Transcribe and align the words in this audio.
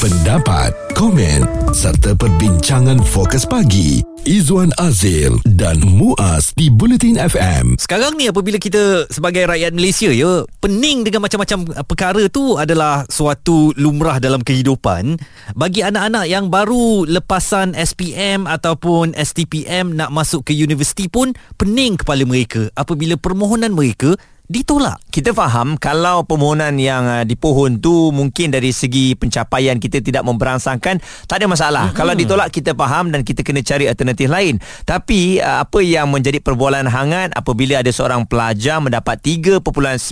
pendapat, 0.00 0.72
komen 0.96 1.44
serta 1.76 2.16
perbincangan 2.16 3.04
fokus 3.04 3.44
pagi 3.44 4.00
Izwan 4.24 4.72
Azil 4.80 5.36
dan 5.44 5.76
Muaz 5.84 6.56
di 6.56 6.72
Bulletin 6.72 7.20
FM. 7.20 7.76
Sekarang 7.76 8.16
ni 8.16 8.24
apabila 8.24 8.56
kita 8.56 9.04
sebagai 9.12 9.44
rakyat 9.44 9.76
Malaysia 9.76 10.08
ya, 10.08 10.48
pening 10.64 11.04
dengan 11.04 11.28
macam-macam 11.28 11.76
uh, 11.76 11.84
perkara 11.84 12.32
tu 12.32 12.56
adalah 12.56 13.04
suatu 13.12 13.76
lumrah 13.76 14.16
dalam 14.24 14.40
kehidupan. 14.40 15.20
Bagi 15.52 15.84
anak-anak 15.84 16.24
yang 16.32 16.48
baru 16.48 17.04
lepasan 17.04 17.76
SPM 17.76 18.48
ataupun 18.48 19.12
STPM 19.12 20.00
nak 20.00 20.16
masuk 20.16 20.48
ke 20.48 20.56
universiti 20.56 21.12
pun 21.12 21.36
pening 21.60 22.00
kepala 22.00 22.24
mereka 22.24 22.72
apabila 22.72 23.20
permohonan 23.20 23.76
mereka 23.76 24.16
ditolak. 24.50 24.98
Kita 25.14 25.30
faham 25.30 25.78
kalau 25.78 26.26
permohonan 26.26 26.74
yang 26.74 27.06
uh, 27.06 27.22
dipohon 27.22 27.78
tu 27.78 28.10
mungkin 28.10 28.50
dari 28.50 28.74
segi 28.74 29.14
pencapaian 29.14 29.78
kita 29.78 30.02
tidak 30.02 30.26
memberangsangkan, 30.26 30.98
tak 31.30 31.36
ada 31.38 31.46
masalah. 31.46 31.84
Mm-hmm. 31.88 31.98
Kalau 32.02 32.14
ditolak 32.18 32.48
kita 32.50 32.74
faham 32.74 33.14
dan 33.14 33.22
kita 33.22 33.46
kena 33.46 33.62
cari 33.62 33.86
alternatif 33.86 34.26
lain. 34.26 34.58
Tapi 34.82 35.38
uh, 35.38 35.62
apa 35.62 35.78
yang 35.86 36.10
menjadi 36.10 36.42
perbualan 36.42 36.90
hangat 36.90 37.30
apabila 37.38 37.78
ada 37.78 37.94
seorang 37.94 38.26
pelajar 38.26 38.82
mendapat 38.82 39.22
3.95 39.22 40.02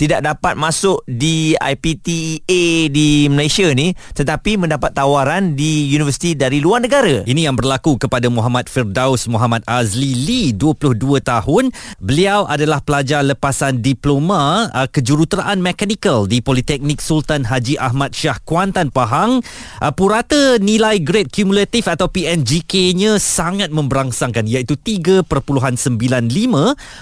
tidak 0.00 0.20
dapat 0.24 0.54
masuk 0.56 1.04
di 1.04 1.52
IPTA 1.52 2.88
di 2.88 3.28
Malaysia 3.28 3.68
ni 3.76 3.92
tetapi 4.16 4.56
mendapat 4.56 4.96
tawaran 4.96 5.52
di 5.52 5.92
universiti 5.92 6.32
dari 6.32 6.64
luar 6.64 6.80
negara. 6.80 7.28
Ini 7.28 7.52
yang 7.52 7.60
berlaku 7.60 8.00
kepada 8.00 8.32
Muhammad 8.32 8.72
Firdaus 8.72 9.28
Muhammad 9.28 9.60
Azli 9.68 10.16
Lee 10.16 10.56
22 10.56 10.96
tahun. 11.20 11.68
Beliau 12.00 12.48
adalah 12.48 12.85
pelajar 12.86 13.26
lepasan 13.26 13.82
diploma 13.82 14.70
uh, 14.70 14.86
kejuruteraan 14.86 15.58
mekanikal 15.58 16.30
di 16.30 16.38
Politeknik 16.38 17.02
Sultan 17.02 17.42
Haji 17.42 17.74
Ahmad 17.82 18.14
Shah 18.14 18.38
Kuantan 18.46 18.94
Pahang. 18.94 19.42
Uh, 19.82 19.90
purata 19.90 20.62
nilai 20.62 21.02
grade 21.02 21.34
kumulatif 21.34 21.90
atau 21.90 22.06
PNGK-nya 22.06 23.18
sangat 23.18 23.74
memberangsangkan 23.74 24.46
iaitu 24.46 24.78
3.95 24.78 25.26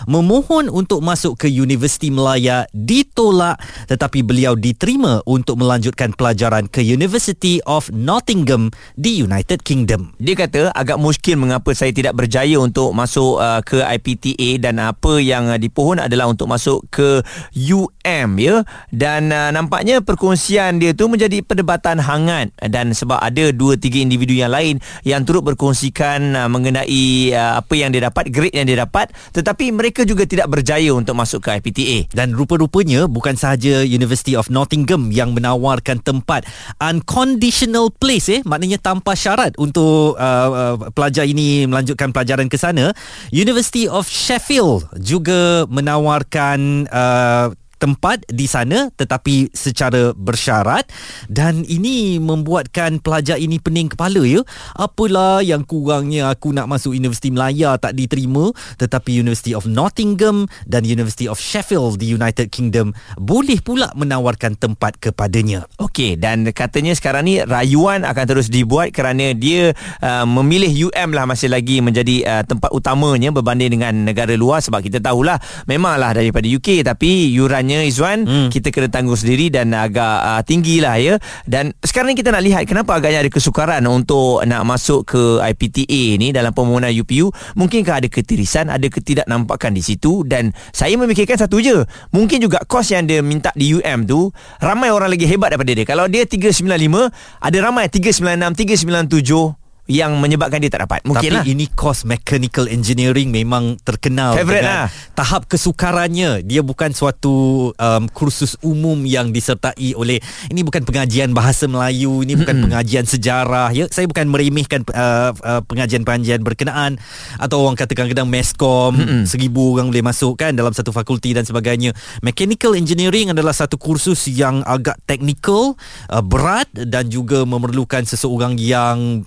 memohon 0.08 0.64
untuk 0.73 1.05
masuk 1.05 1.36
ke 1.36 1.53
Universiti 1.53 2.08
Melaya 2.08 2.64
ditolak 2.73 3.61
tetapi 3.92 4.25
beliau 4.25 4.56
diterima 4.56 5.20
untuk 5.28 5.61
melanjutkan 5.61 6.17
pelajaran 6.17 6.64
ke 6.73 6.80
University 6.80 7.61
of 7.69 7.92
Nottingham 7.92 8.73
di 8.97 9.20
United 9.20 9.61
Kingdom. 9.61 10.17
Dia 10.17 10.33
kata 10.33 10.73
agak 10.73 10.97
muskil 10.97 11.36
mengapa 11.36 11.77
saya 11.77 11.92
tidak 11.92 12.17
berjaya 12.17 12.56
untuk 12.56 12.97
masuk 12.97 13.36
uh, 13.42 13.61
ke 13.61 13.84
IPTA 13.84 14.62
dan 14.64 14.80
apa 14.80 15.20
yang 15.20 15.53
uh, 15.53 15.58
dipohon 15.75 15.98
adalah 15.98 16.30
untuk 16.30 16.47
masuk 16.47 16.86
ke 16.86 17.19
UM 17.50 18.30
ya. 18.39 18.62
Dan 18.94 19.34
uh, 19.34 19.50
nampaknya 19.50 19.98
perkongsian 19.98 20.78
dia 20.78 20.94
tu 20.94 21.11
menjadi 21.11 21.42
perdebatan 21.42 21.98
hangat. 21.98 22.55
Dan 22.62 22.94
sebab 22.94 23.19
ada 23.19 23.50
dua 23.50 23.75
tiga 23.75 23.98
individu 23.98 24.39
yang 24.39 24.55
lain 24.55 24.78
yang 25.02 25.27
turut 25.27 25.42
berkongsikan 25.42 26.39
uh, 26.39 26.47
mengenai 26.47 27.34
uh, 27.34 27.58
apa 27.58 27.75
yang 27.75 27.91
dia 27.91 28.06
dapat 28.06 28.30
grade 28.30 28.55
yang 28.55 28.70
dia 28.70 28.86
dapat. 28.86 29.11
Tetapi 29.34 29.75
mereka 29.75 30.06
juga 30.06 30.22
tidak 30.22 30.47
berjaya 30.47 30.95
untuk 30.95 31.19
masuk 31.19 31.42
ke 31.42 31.58
IPTA 31.58 32.14
dan 32.14 32.30
rupa-rupanya 32.30 33.11
bukan 33.11 33.34
sahaja 33.34 33.83
University 33.83 34.39
of 34.39 34.47
Nottingham 34.47 35.11
yang 35.11 35.34
menawarkan 35.34 35.98
tempat 36.06 36.47
unconditional 36.78 37.91
place 37.91 38.30
eh. 38.30 38.41
Maknanya 38.47 38.78
tanpa 38.78 39.19
syarat 39.19 39.58
untuk 39.58 40.14
uh, 40.14 40.48
uh, 40.55 40.75
pelajar 40.95 41.27
ini 41.27 41.67
melanjutkan 41.67 42.14
pelajaran 42.14 42.47
ke 42.47 42.55
sana. 42.55 42.95
University 43.34 43.91
of 43.91 44.06
Sheffield 44.06 44.86
juga 45.00 45.64
menawarkan 45.69 46.87
uh, 46.89 47.53
tempat 47.84 48.24
di 48.32 48.48
sana 48.48 48.88
tetapi 48.96 49.52
secara 49.52 50.16
bersyarat. 50.16 50.88
Dan 51.28 51.68
ini 51.68 52.16
membuatkan 52.16 53.04
pelajar 53.04 53.36
ini 53.36 53.60
pening 53.60 53.92
kepala 53.92 54.24
ya. 54.24 54.40
Apalah 54.72 55.44
yang 55.44 55.68
kurangnya 55.68 56.32
aku 56.32 56.56
nak 56.56 56.72
masuk 56.72 56.96
Universiti 56.96 57.28
Melaya 57.28 57.77
tak 57.77 57.92
diterima 57.92 58.48
tetapi 58.80 59.20
University 59.20 59.52
of 59.52 59.68
Nottingham 59.68 60.48
dan 60.64 60.89
University 60.89 61.28
of 61.28 61.36
Sheffield 61.36 62.00
di 62.00 62.08
United 62.17 62.48
Kingdom 62.48 62.96
boleh 63.20 63.61
pula 63.61 63.92
menawarkan 63.92 64.56
tempat 64.56 64.96
kepadanya. 64.96 65.68
Okey 65.77 66.17
dan 66.17 66.48
katanya 66.56 66.96
sekarang 66.96 67.28
ni 67.28 67.44
rayuan 67.44 68.08
akan 68.08 68.24
terus 68.24 68.48
dibuat 68.48 68.96
kerana 68.96 69.36
dia 69.36 69.77
uh, 70.00 70.24
memilih 70.24 70.89
UM 70.89 71.12
lah 71.12 71.28
masih 71.28 71.52
lagi 71.52 71.83
menjadi 71.83 72.17
uh, 72.24 72.42
tempat 72.46 72.70
utamanya 72.70 73.34
berbanding 73.34 73.77
dengan 73.77 74.06
negara 74.06 74.33
luar. 74.39 74.62
Sebab 74.62 74.80
kita 74.80 75.02
tahulah 75.02 75.36
memanglah 75.67 76.14
daripada 76.14 76.46
UK 76.46 76.86
tapi 76.86 77.34
yurannya 77.34 77.73
sebenarnya 77.74 77.90
Izwan 77.90 78.18
hmm. 78.24 78.48
kita 78.55 78.68
kena 78.70 78.89
tanggung 78.89 79.18
sendiri 79.18 79.51
dan 79.51 79.74
agak 79.74 80.17
uh, 80.23 80.42
tinggi 80.46 80.79
lah 80.79 80.96
ya. 80.96 81.18
Dan 81.45 81.74
sekarang 81.83 82.14
ni 82.14 82.17
kita 82.17 82.30
nak 82.30 82.42
lihat 82.46 82.62
kenapa 82.70 83.02
agaknya 83.02 83.27
ada 83.27 83.30
kesukaran 83.30 83.83
untuk 83.90 84.46
nak 84.46 84.62
masuk 84.62 85.11
ke 85.11 85.23
IPTA 85.42 86.17
ni 86.17 86.30
dalam 86.30 86.55
permohonan 86.55 86.95
UPU 86.95 87.35
mungkinkah 87.58 87.98
ada 87.98 88.08
ketirisan 88.08 88.70
ada 88.70 88.86
ketidaknampakan 88.86 89.74
di 89.74 89.83
situ? 89.83 90.23
Dan 90.23 90.55
saya 90.70 90.95
memikirkan 90.95 91.36
satu 91.36 91.58
je 91.58 91.83
mungkin 92.14 92.39
juga 92.39 92.62
kos 92.64 92.95
yang 92.95 93.11
dia 93.11 93.20
minta 93.20 93.51
di 93.58 93.74
UM 93.74 94.06
tu 94.06 94.30
ramai 94.62 94.95
orang 94.95 95.11
lagi 95.11 95.27
hebat 95.27 95.51
daripada 95.51 95.74
dia. 95.74 95.86
Kalau 95.86 96.06
dia 96.06 96.24
395 96.24 97.11
ada 97.42 97.58
ramai 97.58 97.91
396 97.91 98.86
397 98.86 99.64
yang 99.84 100.17
menyebabkan 100.17 100.64
dia 100.64 100.72
tak 100.72 100.89
dapat. 100.89 101.05
Mungkin 101.05 101.28
Tapi 101.28 101.36
lah. 101.40 101.45
ini 101.45 101.68
course 101.68 102.08
mechanical 102.08 102.64
engineering 102.72 103.28
memang 103.28 103.77
terkenal 103.84 104.33
Favorite 104.33 104.64
lah. 104.64 104.89
tahap 105.12 105.45
kesukarannya. 105.45 106.40
Dia 106.40 106.64
bukan 106.64 106.96
suatu 106.96 107.68
um, 107.77 108.05
kursus 108.08 108.56
umum 108.64 109.05
yang 109.05 109.28
disertai 109.28 109.92
oleh 109.92 110.24
ini 110.48 110.64
bukan 110.64 110.89
pengajian 110.89 111.36
bahasa 111.36 111.68
Melayu, 111.68 112.24
ini 112.24 112.33
bukan 112.33 112.56
mm-hmm. 112.56 112.64
pengajian 112.73 113.05
sejarah. 113.05 113.68
Ya, 113.77 113.84
saya 113.92 114.08
bukan 114.08 114.24
meremehkan 114.33 114.89
uh, 114.89 115.36
uh, 115.36 115.61
pengajian-pengajian 115.68 116.40
berkenaan 116.40 116.96
atau 117.36 117.68
orang 117.68 117.77
kata 117.77 117.92
kadang-kadang 117.92 118.28
meskom 118.28 118.96
mm-hmm. 118.96 119.28
seribu 119.28 119.77
orang 119.77 119.92
boleh 119.92 120.05
masuk 120.05 120.40
kan 120.40 120.56
dalam 120.56 120.73
satu 120.73 120.96
fakulti 120.96 121.36
dan 121.36 121.44
sebagainya. 121.44 121.92
Mechanical 122.24 122.73
engineering 122.73 123.36
adalah 123.36 123.52
satu 123.52 123.77
kursus 123.77 124.33
yang 124.33 124.64
agak 124.64 124.96
teknikal, 125.05 125.77
uh, 126.08 126.24
berat 126.24 126.73
dan 126.73 127.12
juga 127.12 127.44
memerlukan 127.44 128.08
seseorang 128.08 128.56
yang 128.56 129.20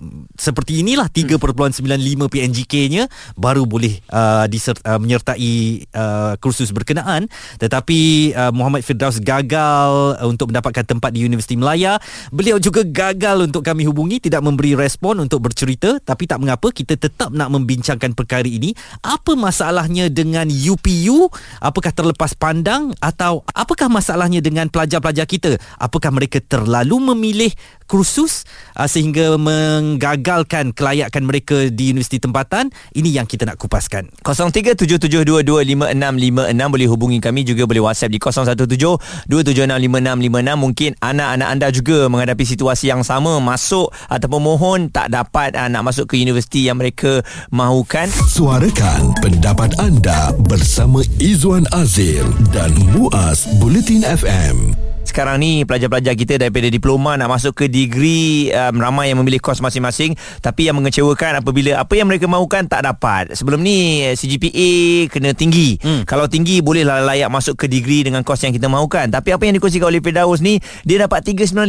seperti 0.47 0.80
inilah 0.80 1.12
3.95 1.12 1.84
PNGK-nya 2.31 3.12
baru 3.35 3.68
boleh 3.68 4.00
uh, 4.08 4.47
disert, 4.47 4.80
uh, 4.88 4.96
menyertai 4.96 5.84
uh, 5.91 6.34
kursus 6.40 6.72
berkenaan. 6.72 7.28
Tetapi 7.59 8.31
uh, 8.31 8.52
Muhammad 8.56 8.88
Firdaus 8.88 9.19
gagal 9.19 10.16
uh, 10.16 10.28
untuk 10.31 10.56
mendapatkan 10.56 10.88
tempat 10.88 11.12
di 11.12 11.28
Universiti 11.28 11.59
Melaya. 11.59 12.00
Beliau 12.31 12.56
juga 12.63 12.88
gagal 12.88 13.52
untuk 13.52 13.68
kami 13.68 13.84
hubungi 13.84 14.24
tidak 14.24 14.40
memberi 14.40 14.80
respon 14.80 15.19
untuk 15.19 15.44
bercerita. 15.44 16.00
Tapi 16.00 16.24
tak 16.24 16.40
mengapa 16.40 16.72
kita 16.72 16.96
tetap 16.96 17.35
nak 17.35 17.52
membincangkan 17.52 18.16
perkara 18.16 18.47
ini. 18.47 18.72
Apa 19.03 19.35
masalahnya 19.35 20.08
dengan 20.08 20.47
UPU 20.47 21.28
apakah 21.59 21.91
terlepas 21.91 22.31
pandang? 22.40 22.96
Atau 23.03 23.44
apakah 23.52 23.91
masalahnya 23.91 24.40
dengan 24.40 24.72
pelajar-pelajar 24.72 25.28
kita? 25.28 25.59
Apakah 25.75 26.16
mereka 26.16 26.40
terlalu 26.40 27.12
memilih 27.12 27.52
kursus 27.88 28.44
uh, 28.75 28.84
sehingga 28.86 29.40
menggagalkan 29.40 30.75
kelayakan 30.75 31.24
mereka 31.24 31.72
di 31.72 31.96
universiti 31.96 32.20
tempatan. 32.20 32.68
Ini 32.94 33.24
yang 33.24 33.28
kita 33.28 33.48
nak 33.48 33.56
kupaskan. 33.58 34.12
0377225656 34.28 36.68
boleh 36.68 36.88
hubungi 36.92 37.24
kami 37.24 37.47
juga 37.47 37.64
boleh 37.64 37.88
WhatsApp 37.88 38.12
di 38.12 38.20
0172765656 38.20 40.59
mungkin 40.59 40.92
anak-anak 41.00 41.47
anda 41.47 41.72
juga 41.72 42.12
menghadapi 42.12 42.44
situasi 42.44 42.92
yang 42.92 43.08
sama 43.08 43.40
masuk 43.40 43.88
ataupun 44.12 44.44
mohon 44.44 44.92
tak 44.92 45.08
dapat 45.09 45.56
uh, 45.56 45.72
nak 45.72 45.88
masuk 45.88 46.12
ke 46.12 46.20
universiti 46.20 46.68
yang 46.68 46.76
mereka 46.78 47.24
mahukan. 47.50 48.12
Suarakan 48.28 49.16
pendapat 49.24 49.72
anda 49.80 50.36
bersama 50.52 51.00
Izwan 51.24 51.64
Azil 51.72 52.28
dan 52.52 52.76
Muaz 52.92 53.47
Bulletin 53.64 54.03
FM 54.03 54.76
sekarang 55.07 55.40
ni 55.40 55.63
pelajar-pelajar 55.63 56.13
kita 56.13 56.35
daripada 56.35 56.68
diploma 56.68 57.16
nak 57.16 57.31
masuk 57.31 57.64
ke 57.64 57.66
degree 57.72 58.52
um, 58.52 58.78
ramai 58.78 59.09
yang 59.09 59.23
memilih 59.23 59.40
kos 59.40 59.64
masing-masing. 59.64 60.14
Tapi 60.43 60.67
yang 60.67 60.76
mengecewakan 60.76 61.40
apabila 61.40 61.79
apa 61.79 61.93
yang 61.96 62.11
mereka 62.11 62.28
mahukan 62.28 62.67
tak 62.67 62.84
dapat. 62.84 63.32
Sebelum 63.34 63.64
ni 63.64 64.03
CGPA 64.14 65.08
kena 65.08 65.32
tinggi. 65.32 65.79
Hmm. 65.82 66.03
kalau 66.03 66.26
tinggi 66.28 66.59
bolehlah 66.59 67.05
layak 67.05 67.29
masuk 67.32 67.55
ke 67.55 67.66
degree 67.70 68.03
dengan 68.03 68.22
kos 68.28 68.43
yang 68.43 68.52
kita 68.52 68.67
mahukan. 68.67 69.08
Tapi 69.08 69.32
apa 69.32 69.43
yang 69.47 69.55
dikongsikan 69.55 69.87
oleh 69.87 70.03
Firdaus 70.03 70.43
ni 70.43 70.59
dia 70.84 70.99
dapat 70.99 71.23
395 71.23 71.64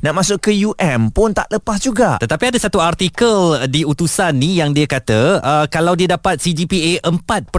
nak 0.00 0.14
masuk 0.16 0.38
ke 0.40 0.52
UM 0.54 1.12
pun 1.12 1.36
tak 1.36 1.50
lepas 1.52 1.76
juga. 1.82 2.16
Tetapi 2.18 2.54
ada 2.54 2.58
satu 2.58 2.80
artikel 2.80 3.66
di 3.68 3.84
utusan 3.84 4.38
ni 4.38 4.56
yang 4.58 4.72
dia 4.72 4.88
kata 4.88 5.42
uh, 5.42 5.64
kalau 5.68 5.92
dia 5.92 6.08
dapat 6.08 6.40
CGPA 6.40 7.04
4.0 7.04 7.50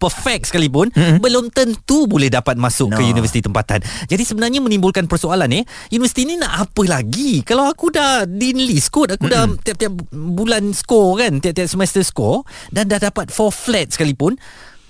perfect 0.00 0.48
sekalipun 0.48 0.88
hmm. 0.94 1.18
belum 1.20 1.50
tentu 1.52 2.08
boleh 2.08 2.30
dapat 2.32 2.56
masuk 2.56 2.94
no. 2.94 2.96
ke 2.96 3.02
universiti 3.04 3.42
tempatan. 3.42 3.82
Jadi 4.06 4.22
sebenarnya 4.22 4.45
sebenarnya 4.46 4.62
menimbulkan 4.62 5.10
persoalan 5.10 5.50
eh 5.50 5.66
universiti 5.90 6.22
ni 6.22 6.38
nak 6.38 6.70
apa 6.70 6.82
lagi 6.86 7.42
kalau 7.42 7.66
aku 7.66 7.90
dah 7.90 8.22
di 8.30 8.54
list 8.54 8.94
kot 8.94 9.18
aku 9.18 9.26
mm-hmm. 9.26 9.58
dah 9.58 9.66
tiap-tiap 9.66 9.92
bulan 10.14 10.70
score 10.70 11.18
kan 11.18 11.42
tiap-tiap 11.42 11.66
semester 11.66 12.06
score 12.06 12.46
dan 12.70 12.86
dah 12.86 13.02
dapat 13.02 13.34
4 13.34 13.50
flat 13.50 13.90
sekalipun 13.90 14.38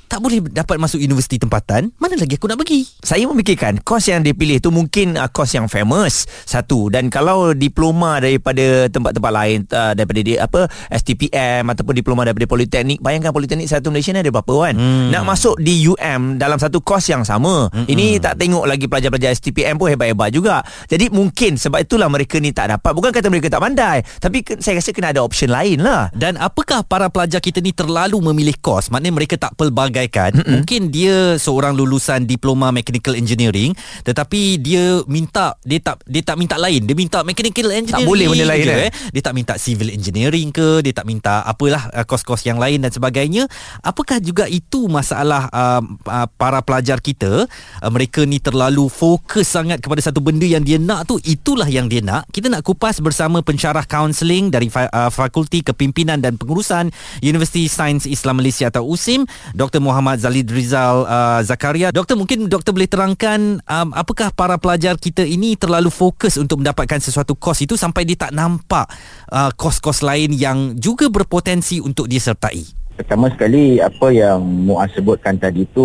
tak 0.09 0.19
boleh 0.25 0.43
dapat 0.43 0.81
masuk 0.81 0.99
universiti 0.99 1.39
tempatan, 1.39 1.93
mana 2.01 2.17
lagi 2.19 2.39
aku 2.39 2.49
nak 2.51 2.59
pergi? 2.59 2.83
Saya 3.05 3.29
memikirkan 3.31 3.85
kos 3.85 4.09
yang 4.11 4.25
dia 4.25 4.33
pilih 4.33 4.59
tu 4.59 4.73
mungkin 4.75 5.15
uh, 5.15 5.29
kos 5.31 5.55
yang 5.55 5.71
famous 5.71 6.27
satu 6.49 6.89
dan 6.91 7.13
kalau 7.13 7.53
diploma 7.53 8.19
daripada 8.19 8.91
tempat-tempat 8.91 9.33
lain 9.33 9.59
uh, 9.71 9.93
daripada 9.93 10.21
dia 10.23 10.37
apa 10.43 10.67
STPM 10.91 11.69
ataupun 11.71 11.95
diploma 11.95 12.27
daripada 12.27 12.47
politeknik 12.51 12.99
bayangkan 13.03 13.31
politeknik 13.31 13.71
satu 13.71 13.95
Malaysia 13.95 14.15
ni 14.15 14.23
ada 14.23 14.33
berapa 14.33 14.55
kan 14.71 14.75
hmm. 14.75 15.11
nak 15.13 15.23
masuk 15.27 15.59
di 15.61 15.87
UM 15.87 16.41
dalam 16.41 16.59
satu 16.59 16.83
kos 16.83 17.07
yang 17.11 17.23
sama 17.23 17.71
hmm. 17.71 17.87
ini 17.87 18.19
tak 18.19 18.39
tengok 18.41 18.65
lagi 18.65 18.87
pelajar-pelajar 18.91 19.35
STPM 19.37 19.77
pun 19.77 19.93
hebat-hebat 19.93 20.31
juga 20.33 20.63
jadi 20.91 21.11
mungkin 21.13 21.59
sebab 21.59 21.83
itulah 21.85 22.11
mereka 22.11 22.39
ni 22.41 22.51
tak 22.51 22.75
dapat 22.75 22.91
bukan 22.95 23.11
kata 23.11 23.27
mereka 23.31 23.51
tak 23.53 23.63
pandai 23.63 24.03
tapi 24.23 24.43
saya 24.59 24.79
rasa 24.79 24.91
kena 24.95 25.13
ada 25.13 25.23
option 25.23 25.51
lain 25.51 25.83
lah 25.83 26.09
Dan 26.17 26.41
apakah 26.41 26.81
para 26.87 27.13
pelajar 27.13 27.45
kita 27.45 27.61
ni 27.61 27.77
terlalu 27.77 28.19
memilih 28.19 28.57
kos? 28.59 28.89
Maknanya 28.89 29.15
mereka 29.15 29.35
tak 29.37 29.53
pelbagaikan. 29.97 30.31
Mm-hmm. 30.37 30.53
Mungkin 30.53 30.83
dia 30.93 31.17
seorang 31.41 31.73
lulusan 31.73 32.29
diploma 32.29 32.69
mechanical 32.69 33.17
engineering 33.17 33.73
tetapi 34.05 34.61
dia 34.61 35.01
minta 35.09 35.57
dia 35.65 35.81
tak 35.81 36.05
dia 36.05 36.21
tak 36.21 36.37
minta 36.37 36.61
lain. 36.61 36.85
Dia 36.85 36.97
minta 36.97 37.25
mechanical 37.25 37.73
engineering. 37.73 38.05
Tak 38.05 38.11
boleh 38.13 38.27
benda 38.29 38.47
lain 38.47 38.65
je, 38.69 38.77
eh? 38.77 38.93
Dia 39.17 39.23
tak 39.25 39.35
minta 39.35 39.55
civil 39.57 39.89
engineering 39.89 40.53
ke, 40.53 40.85
dia 40.85 40.93
tak 40.93 41.09
minta 41.09 41.41
apalah 41.49 41.89
uh, 41.97 42.05
kos-kos 42.05 42.45
yang 42.45 42.61
lain 42.61 42.85
dan 42.85 42.93
sebagainya. 42.93 43.49
Apakah 43.81 44.21
juga 44.21 44.45
itu 44.47 44.87
masalah 44.93 45.49
uh, 45.49 45.83
uh, 46.07 46.29
para 46.37 46.61
pelajar 46.61 47.01
kita? 47.01 47.49
Uh, 47.81 47.91
mereka 47.91 48.29
ni 48.29 48.43
terlalu 48.43 48.93
fokus 48.93 49.49
sangat 49.49 49.81
kepada 49.81 50.05
satu 50.05 50.21
benda 50.21 50.45
yang 50.45 50.63
dia 50.63 50.77
nak 50.77 51.09
tu, 51.09 51.17
itulah 51.25 51.67
yang 51.67 51.89
dia 51.89 52.05
nak. 52.05 52.29
Kita 52.29 52.53
nak 52.53 52.67
kupas 52.67 53.01
bersama 53.01 53.41
pensyarah 53.41 53.87
kaunseling 53.87 54.53
dari 54.53 54.69
fa- 54.69 54.91
uh, 54.91 55.09
Fakulti 55.09 55.63
Kepimpinan 55.65 56.21
dan 56.21 56.37
Pengurusan 56.37 56.91
Universiti 57.23 57.71
Sains 57.71 58.05
Islam 58.05 58.43
Malaysia 58.43 58.69
atau 58.69 58.85
USIM 58.85 59.25
Dr. 59.55 59.79
Muhammad 59.87 60.19
Zalid 60.19 60.51
Rizal 60.51 61.07
uh, 61.07 61.41
Zakaria. 61.47 61.95
Doktor 61.95 62.19
mungkin 62.19 62.51
doktor 62.51 62.75
boleh 62.75 62.91
terangkan 62.91 63.63
um, 63.63 63.89
apakah 63.95 64.35
para 64.35 64.59
pelajar 64.59 64.99
kita 64.99 65.23
ini 65.23 65.55
terlalu 65.55 65.95
fokus 65.95 66.35
untuk 66.35 66.61
mendapatkan 66.61 66.99
sesuatu 66.99 67.39
kos 67.39 67.63
itu 67.63 67.79
sampai 67.79 68.03
dia 68.03 68.19
tak 68.19 68.35
nampak 68.35 68.91
uh, 69.31 69.55
kos-kos 69.55 70.03
lain 70.03 70.35
yang 70.35 70.75
juga 70.75 71.07
berpotensi 71.07 71.79
untuk 71.79 72.11
disertai? 72.11 72.87
Pertama 72.97 73.29
sekali 73.29 73.77
apa 73.77 74.09
yang 74.09 74.41
Muaz 74.41 74.89
sebutkan 74.97 75.37
tadi 75.37 75.69
tu 75.69 75.85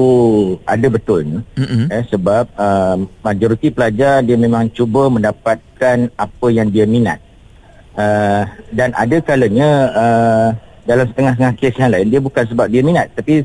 ada 0.64 0.88
betulnya 0.88 1.44
mm-hmm. 1.60 1.92
eh, 1.92 2.04
sebab 2.08 2.48
uh, 2.56 2.96
majoriti 3.20 3.68
pelajar 3.68 4.24
dia 4.24 4.40
memang 4.40 4.72
cuba 4.72 5.12
mendapatkan 5.12 6.08
apa 6.16 6.48
yang 6.48 6.72
dia 6.72 6.88
minat. 6.88 7.20
Uh, 7.92 8.48
dan 8.72 8.96
ada 8.96 9.20
kalanya 9.20 9.70
uh, 9.92 10.48
dalam 10.88 11.06
setengah-setengah 11.12 11.54
kes 11.60 11.76
yang 11.76 11.92
lain 11.92 12.08
dia 12.08 12.22
bukan 12.24 12.44
sebab 12.48 12.72
dia 12.72 12.80
minat 12.80 13.12
tapi 13.12 13.44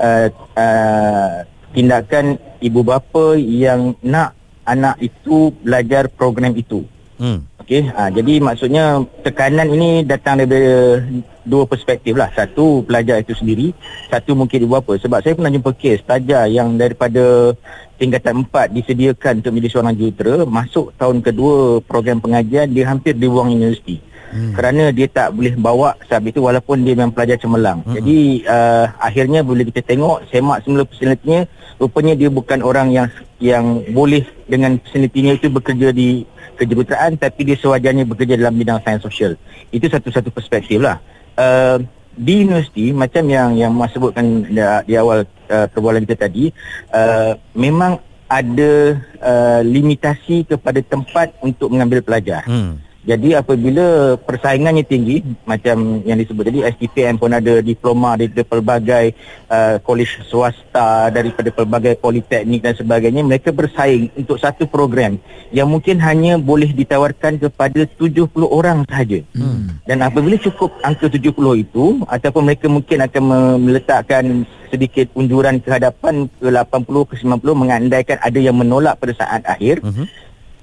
uh, 0.00 0.28
uh, 0.56 1.44
tindakan 1.74 2.38
ibu 2.62 2.80
bapa 2.86 3.34
yang 3.36 3.98
nak 4.00 4.32
anak 4.64 4.96
itu 5.02 5.52
belajar 5.60 6.08
program 6.08 6.54
itu 6.56 6.86
hmm. 7.20 7.54
Okey, 7.64 7.88
ha, 7.96 8.12
jadi 8.12 8.44
maksudnya 8.44 9.00
tekanan 9.24 9.72
ini 9.72 10.04
datang 10.04 10.36
daripada 10.36 11.00
dua 11.48 11.64
perspektif 11.64 12.12
lah. 12.12 12.28
Satu 12.36 12.84
pelajar 12.84 13.24
itu 13.24 13.32
sendiri, 13.32 13.72
satu 14.12 14.36
mungkin 14.36 14.68
ibu 14.68 14.76
bapa. 14.76 15.00
Sebab 15.00 15.24
saya 15.24 15.32
pernah 15.32 15.48
jumpa 15.48 15.72
kes 15.72 16.04
pelajar 16.04 16.44
yang 16.44 16.76
daripada 16.76 17.56
tingkatan 17.96 18.44
empat 18.44 18.68
disediakan 18.68 19.40
untuk 19.40 19.56
menjadi 19.56 19.80
seorang 19.80 19.96
jurutera, 19.96 20.44
masuk 20.44 20.92
tahun 21.00 21.24
kedua 21.24 21.80
program 21.88 22.20
pengajian, 22.20 22.68
dia 22.68 22.84
hampir 22.84 23.16
dibuang 23.16 23.48
universiti. 23.48 24.04
Hmm. 24.34 24.50
Kerana 24.50 24.90
dia 24.90 25.06
tak 25.06 25.30
boleh 25.30 25.54
bawa 25.54 25.94
sahabat 26.10 26.34
itu 26.34 26.42
walaupun 26.42 26.82
dia 26.82 26.98
memang 26.98 27.14
pelajar 27.14 27.38
cemerlang. 27.38 27.86
Hmm. 27.86 27.94
Jadi 27.94 28.42
uh, 28.50 28.90
akhirnya 28.98 29.46
bila 29.46 29.62
kita 29.62 29.86
tengok 29.86 30.26
semak 30.34 30.66
semula 30.66 30.82
personalitinya, 30.82 31.46
rupanya 31.78 32.18
dia 32.18 32.28
bukan 32.34 32.58
orang 32.66 32.90
yang 32.90 33.06
yang 33.38 33.86
boleh 33.94 34.26
dengan 34.50 34.74
personalitinya 34.82 35.38
itu 35.38 35.46
bekerja 35.46 35.94
di 35.94 36.26
kejuruteraan 36.58 37.14
tapi 37.14 37.46
dia 37.46 37.56
sewajarnya 37.58 38.02
bekerja 38.10 38.34
dalam 38.34 38.58
bidang 38.58 38.82
sains 38.82 39.06
sosial. 39.06 39.38
Itu 39.70 39.86
satu-satu 39.86 40.34
perspektif 40.34 40.82
lah. 40.82 40.98
Uh, 41.38 41.78
di 42.14 42.46
universiti 42.46 42.94
macam 42.94 43.26
yang 43.26 43.58
yang 43.58 43.72
Mas 43.74 43.90
sebutkan 43.90 44.46
di, 44.46 44.62
di 44.86 44.94
awal 44.94 45.26
uh, 45.50 45.66
perbualan 45.66 46.06
kita 46.06 46.26
tadi 46.26 46.50
uh, 46.94 47.34
memang 47.58 47.98
ada 48.30 48.98
uh, 49.20 49.60
limitasi 49.62 50.48
kepada 50.48 50.80
tempat 50.80 51.34
untuk 51.44 51.70
mengambil 51.70 52.00
pelajar. 52.00 52.42
Hmm. 52.46 52.80
Jadi 53.04 53.36
apabila 53.36 54.16
persaingannya 54.16 54.80
tinggi 54.80 55.20
macam 55.44 56.00
yang 56.08 56.16
disebut 56.16 56.48
tadi 56.48 56.64
STPM 56.64 57.20
pun 57.20 57.36
ada 57.36 57.60
diploma 57.60 58.16
dari 58.16 58.32
pelbagai 58.32 59.12
uh, 59.52 59.76
kolej 59.84 60.08
swasta 60.24 61.12
daripada 61.12 61.52
pelbagai 61.52 62.00
politeknik 62.00 62.64
dan 62.64 62.72
sebagainya 62.72 63.20
mereka 63.20 63.52
bersaing 63.52 64.08
untuk 64.16 64.40
satu 64.40 64.64
program 64.64 65.20
yang 65.52 65.68
mungkin 65.68 66.00
hanya 66.00 66.40
boleh 66.40 66.72
ditawarkan 66.72 67.44
kepada 67.44 67.84
70 68.00 68.24
orang 68.48 68.88
sahaja. 68.88 69.20
Hmm. 69.36 69.76
Dan 69.84 70.00
apabila 70.00 70.40
cukup 70.40 70.72
angka 70.80 71.12
70 71.12 71.36
itu 71.60 72.00
ataupun 72.08 72.42
mereka 72.48 72.72
mungkin 72.72 73.04
akan 73.04 73.22
meletakkan 73.60 74.48
sedikit 74.72 75.12
unjuran 75.12 75.60
ke 75.60 75.68
hadapan 75.68 76.24
ke 76.40 76.48
80 76.48 77.10
ke 77.12 77.14
90 77.20 77.52
mengandaikan 77.52 78.16
ada 78.24 78.38
yang 78.40 78.56
menolak 78.56 78.96
pada 78.96 79.12
saat 79.12 79.44
akhir. 79.44 79.84
Hmm. 79.84 80.08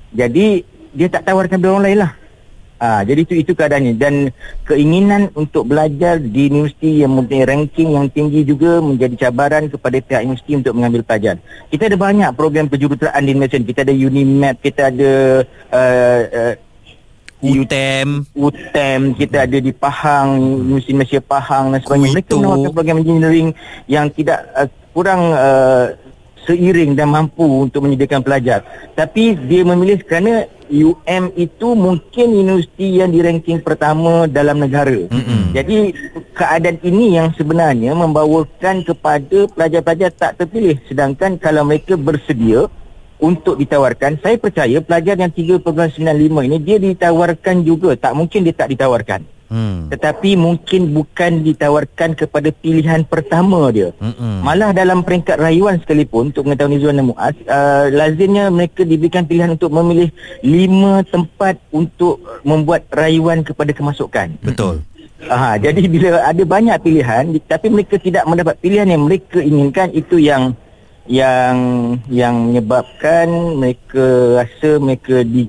Jadi 0.10 0.66
dia 0.92 1.08
tak 1.08 1.30
tawarkan 1.30 1.62
orang 1.62 1.86
lain 1.86 2.00
lah. 2.02 2.21
Ha, 2.82 3.06
jadi 3.06 3.22
itu 3.22 3.38
itu 3.38 3.54
keadaannya 3.54 3.94
dan 3.94 4.34
keinginan 4.66 5.30
untuk 5.38 5.70
belajar 5.70 6.18
di 6.18 6.50
universiti 6.50 7.06
yang 7.06 7.14
mempunyai 7.14 7.46
ranking 7.46 7.94
yang 7.94 8.10
tinggi 8.10 8.42
juga 8.42 8.82
menjadi 8.82 9.30
cabaran 9.30 9.70
kepada 9.70 10.02
pihak 10.02 10.26
universiti 10.26 10.58
untuk 10.58 10.74
mengambil 10.74 11.06
pelajar. 11.06 11.38
Kita 11.70 11.86
ada 11.86 11.98
banyak 12.02 12.34
program 12.34 12.66
kejuruteraan 12.66 13.22
di 13.22 13.38
Malaysia. 13.38 13.62
Kita 13.62 13.86
ada 13.86 13.94
UNIMAP, 13.94 14.56
kita 14.66 14.82
ada 14.90 15.12
uh, 15.70 16.22
uh, 16.26 16.54
UTEM 17.42 18.26
UTEM 18.38 19.18
kita 19.18 19.50
ada 19.50 19.58
di 19.58 19.74
Pahang 19.74 20.62
Universiti 20.62 20.94
Malaysia 20.94 21.22
Pahang 21.22 21.74
dan 21.74 21.82
sebagainya 21.82 22.14
mereka 22.14 22.34
menawarkan 22.38 22.74
program 22.74 22.98
engineering 23.02 23.50
yang 23.90 24.10
tidak 24.14 24.46
uh, 24.54 24.70
kurang 24.94 25.22
uh, 25.34 25.90
seiring 26.52 27.00
dan 27.00 27.08
mampu 27.08 27.48
untuk 27.48 27.88
menyediakan 27.88 28.20
pelajar 28.20 28.68
tapi 29.00 29.40
dia 29.48 29.64
memilih 29.64 30.04
kerana 30.04 30.52
UM 30.72 31.36
itu 31.36 31.68
mungkin 31.76 32.28
universiti 32.32 33.04
yang 33.04 33.12
di 33.12 33.20
ranking 33.20 33.60
pertama 33.60 34.24
dalam 34.24 34.56
negara. 34.56 35.04
Mm-hmm. 35.12 35.42
Jadi 35.52 35.78
keadaan 36.32 36.80
ini 36.80 37.20
yang 37.20 37.36
sebenarnya 37.36 37.92
membawakan 37.92 38.88
kepada 38.88 39.52
pelajar-pelajar 39.52 40.16
tak 40.16 40.40
terpilih 40.40 40.80
sedangkan 40.88 41.36
kalau 41.36 41.68
mereka 41.68 42.00
bersedia 42.00 42.72
untuk 43.22 43.60
ditawarkan 43.60 44.18
saya 44.24 44.40
percaya 44.40 44.80
pelajar 44.82 45.20
yang 45.20 45.30
3.95 45.30 46.00
ini 46.48 46.58
dia 46.58 46.78
ditawarkan 46.80 47.68
juga 47.68 47.94
tak 48.00 48.16
mungkin 48.16 48.48
dia 48.48 48.56
tak 48.56 48.72
ditawarkan. 48.72 49.28
Hmm. 49.52 49.92
Tetapi 49.92 50.40
mungkin 50.40 50.96
bukan 50.96 51.44
ditawarkan 51.44 52.16
kepada 52.16 52.56
pilihan 52.56 53.04
pertama 53.04 53.68
dia. 53.76 53.92
Hmm. 54.00 54.40
Malah 54.48 54.72
dalam 54.72 55.04
peringkat 55.04 55.36
rayuan 55.36 55.76
sekalipun 55.84 56.32
untuk 56.32 56.48
mengetahui 56.48 56.80
Zuan 56.80 57.04
dan 57.04 57.12
Muaz, 57.12 57.36
uh, 57.52 57.92
lazimnya 57.92 58.48
mereka 58.48 58.88
diberikan 58.88 59.28
pilihan 59.28 59.52
untuk 59.52 59.76
memilih 59.76 60.08
lima 60.40 61.04
tempat 61.04 61.60
untuk 61.76 62.24
membuat 62.48 62.88
rayuan 62.96 63.44
kepada 63.44 63.76
kemasukan. 63.76 64.40
Betul. 64.40 64.80
Aha, 65.30 65.60
jadi 65.62 65.86
bila 65.86 66.26
ada 66.26 66.44
banyak 66.48 66.82
pilihan 66.82 67.30
tapi 67.46 67.70
mereka 67.70 68.02
tidak 68.02 68.26
mendapat 68.26 68.58
pilihan 68.58 68.90
yang 68.90 69.06
mereka 69.06 69.38
inginkan 69.38 69.94
itu 69.94 70.18
yang 70.18 70.58
yang 71.06 71.58
yang 72.10 72.50
menyebabkan 72.50 73.30
mereka 73.60 74.42
rasa 74.42 74.82
mereka 74.82 75.22
di 75.22 75.46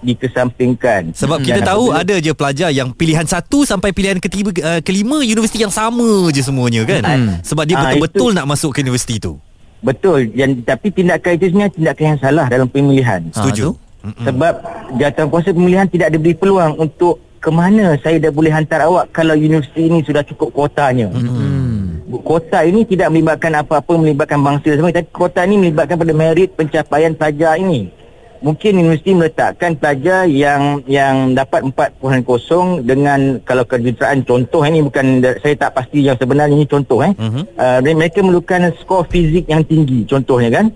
dikesampingkan. 0.00 1.12
Sebab 1.12 1.44
kita 1.44 1.60
tahu 1.60 1.92
ada 1.92 2.16
je 2.16 2.32
pelajar 2.32 2.72
yang 2.72 2.90
pilihan 2.96 3.28
satu 3.28 3.68
sampai 3.68 3.92
pilihan 3.92 4.16
ketiga 4.16 4.50
uh, 4.64 4.80
kelima 4.80 5.20
universiti 5.20 5.60
yang 5.60 5.72
sama 5.72 6.32
je 6.32 6.40
semuanya 6.40 6.82
kan. 6.88 7.02
Hmm. 7.04 7.36
Sebab 7.44 7.64
dia 7.68 7.76
ah, 7.76 7.92
betul-betul 7.92 8.32
itu, 8.32 8.36
nak 8.36 8.46
masuk 8.48 8.70
ke 8.72 8.80
universiti 8.80 9.20
tu. 9.20 9.36
Betul. 9.84 10.32
Yang 10.32 10.64
tapi 10.64 10.88
tindakan 10.88 11.30
itu 11.36 11.44
sebenarnya 11.52 11.72
tindakan 11.76 12.04
yang 12.04 12.20
salah 12.20 12.46
dalam 12.48 12.68
pemilihan. 12.72 13.20
Setuju. 13.30 13.76
Ha, 14.06 14.08
Sebab 14.30 14.54
jawatan 14.96 15.24
kuasa 15.28 15.50
pemilihan 15.52 15.86
tidak 15.90 16.08
diberi 16.14 16.34
peluang 16.38 16.78
untuk 16.78 17.20
ke 17.36 17.50
mana 17.52 17.94
saya 18.00 18.16
dah 18.18 18.32
boleh 18.32 18.50
hantar 18.50 18.88
awak 18.88 19.12
kalau 19.12 19.36
universiti 19.36 19.86
ini 19.86 20.00
sudah 20.00 20.24
cukup 20.24 20.56
kuotanya. 20.56 21.12
Hmm. 21.12 22.00
Kuota 22.06 22.64
ini 22.64 22.86
tidak 22.86 23.12
melibatkan 23.12 23.52
apa-apa 23.60 23.92
melibatkan 23.98 24.40
bangsa 24.40 24.78
semua 24.78 24.94
tapi 24.94 25.10
kuota 25.10 25.42
ini 25.44 25.68
melibatkan 25.68 26.00
pada 26.00 26.14
merit 26.14 26.54
pencapaian 26.54 27.12
pelajar 27.12 27.58
ini 27.60 27.92
mungkin 28.40 28.80
universiti 28.80 29.12
meletakkan 29.12 29.76
pelajar 29.76 30.26
yang 30.26 30.82
yang 30.88 31.32
dapat 31.32 31.64
4.0 32.00 32.84
dengan 32.84 33.40
kalau 33.44 33.64
kejuruteraan 33.64 34.24
contoh 34.24 34.62
ini 34.64 34.82
bukan 34.84 35.22
saya 35.40 35.54
tak 35.56 35.72
pasti 35.76 36.04
yang 36.04 36.16
sebenarnya 36.16 36.56
ini 36.56 36.66
contoh 36.68 37.04
eh 37.04 37.12
uh-huh. 37.14 37.44
uh, 37.56 37.78
mereka 37.82 38.20
memerlukan 38.20 38.72
skor 38.80 39.06
fizik 39.06 39.48
yang 39.48 39.62
tinggi 39.64 40.04
contohnya 40.04 40.50
kan 40.50 40.66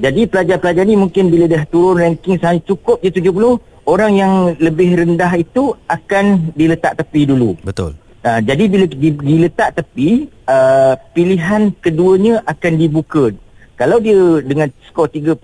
jadi 0.00 0.24
pelajar-pelajar 0.30 0.84
ni 0.88 0.96
mungkin 0.96 1.28
bila 1.28 1.44
dah 1.44 1.64
turun 1.68 2.00
ranking 2.00 2.40
sahaja 2.40 2.60
cukup 2.64 3.00
je 3.04 3.12
70 3.12 3.60
orang 3.84 4.12
yang 4.16 4.32
lebih 4.56 4.96
rendah 4.96 5.32
itu 5.36 5.76
akan 5.88 6.54
diletak 6.56 6.96
tepi 7.00 7.28
dulu 7.28 7.56
betul 7.64 7.96
Uh, 8.20 8.36
jadi 8.44 8.68
bila 8.68 8.84
diletak 9.16 9.80
tepi, 9.80 10.28
uh, 10.44 10.92
pilihan 11.16 11.72
keduanya 11.80 12.44
akan 12.44 12.72
dibuka. 12.76 13.32
Kalau 13.80 13.96
dia 13.96 14.44
dengan 14.44 14.68
skor 14.84 15.08
3.95 15.08 15.40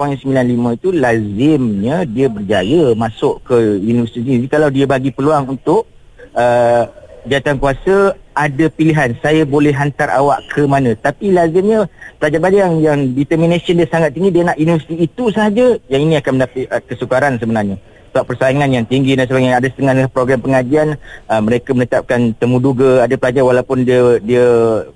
itu 0.76 0.88
lazimnya 0.92 2.04
dia 2.04 2.28
berjaya 2.28 2.92
masuk 2.92 3.40
ke 3.48 3.80
universiti. 3.80 4.20
Jadi 4.36 4.44
kalau 4.52 4.68
dia 4.68 4.84
bagi 4.84 5.08
peluang 5.08 5.56
untuk 5.56 5.88
uh, 6.36 6.84
jawatan 7.24 7.56
kuasa 7.56 8.12
ada 8.36 8.66
pilihan 8.68 9.16
saya 9.24 9.48
boleh 9.48 9.72
hantar 9.72 10.12
awak 10.12 10.44
ke 10.52 10.68
mana 10.68 10.92
tapi 10.92 11.32
lazimnya 11.32 11.88
pelajar-pelajar 12.20 12.68
yang, 12.68 12.76
yang 12.84 13.00
determination 13.16 13.80
dia 13.80 13.88
sangat 13.88 14.12
tinggi 14.12 14.28
dia 14.28 14.44
nak 14.44 14.60
universiti 14.60 15.08
itu 15.08 15.32
saja 15.32 15.80
yang 15.88 16.04
ini 16.04 16.20
akan 16.20 16.36
mendapat 16.36 16.68
uh, 16.68 16.82
kesukaran 16.84 17.40
sebenarnya 17.40 17.80
sebab 18.16 18.32
persaingan 18.32 18.73
yang 18.73 18.88
tinggi 18.88 19.12
dan 19.12 19.28
sebagainya. 19.28 19.61
Ada 19.61 19.68
setengah 19.76 20.08
program 20.08 20.40
pengajian 20.40 20.96
uh, 21.28 21.40
mereka 21.44 21.76
menetapkan 21.76 22.32
temu 22.32 22.56
duga 22.56 23.04
ada 23.04 23.12
pelajar 23.20 23.44
walaupun 23.44 23.85
dia 23.85 24.16
dia 24.25 24.46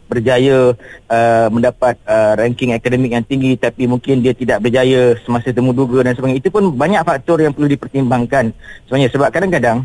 berjaya 0.09 0.73
uh, 1.13 1.47
mendapat 1.53 2.01
uh, 2.09 2.33
ranking 2.41 2.73
akademik 2.73 3.13
yang 3.13 3.21
tinggi 3.21 3.61
tapi 3.61 3.85
mungkin 3.85 4.25
dia 4.25 4.33
tidak 4.33 4.65
berjaya 4.65 5.21
semasa 5.21 5.53
temu 5.53 5.77
duga 5.77 6.01
dan 6.01 6.17
sebagainya. 6.17 6.41
Itu 6.41 6.49
pun 6.49 6.73
banyak 6.73 7.05
faktor 7.05 7.45
yang 7.45 7.53
perlu 7.53 7.69
dipertimbangkan. 7.69 8.57
Sebenarnya 8.89 9.13
sebab 9.13 9.29
kadang-kadang 9.29 9.85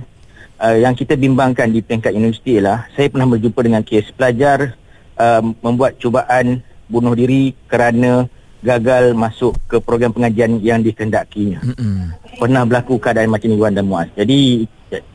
uh, 0.64 0.76
yang 0.80 0.96
kita 0.96 1.20
bimbangkan 1.20 1.68
di 1.76 1.84
peringkat 1.84 2.16
universiti 2.16 2.56
ialah 2.56 2.88
saya 2.96 3.12
pernah 3.12 3.28
berjumpa 3.28 3.60
dengan 3.60 3.84
kes 3.84 4.16
pelajar 4.16 4.80
uh, 5.20 5.44
membuat 5.60 6.00
cubaan 6.00 6.64
bunuh 6.88 7.12
diri 7.12 7.52
kerana 7.68 8.32
gagal 8.66 9.14
masuk 9.14 9.54
ke 9.70 9.78
program 9.78 10.10
pengajian 10.10 10.58
yang 10.66 10.82
dikehendakinya. 10.82 11.62
Mm-mm. 11.62 12.10
Pernah 12.42 12.66
berlaku 12.66 12.98
keadaan 12.98 13.30
macam 13.30 13.54
ni 13.54 13.62
Wan 13.62 13.78
dan 13.78 13.86
Muaz. 13.86 14.10
Jadi 14.18 14.66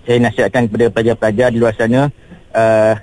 saya 0.07 0.19
nasihatkan 0.23 0.71
kepada 0.71 0.87
pelajar-pelajar 0.95 1.49
di 1.51 1.59
luar 1.59 1.75
sana 1.75 2.07
uh, 2.55 2.95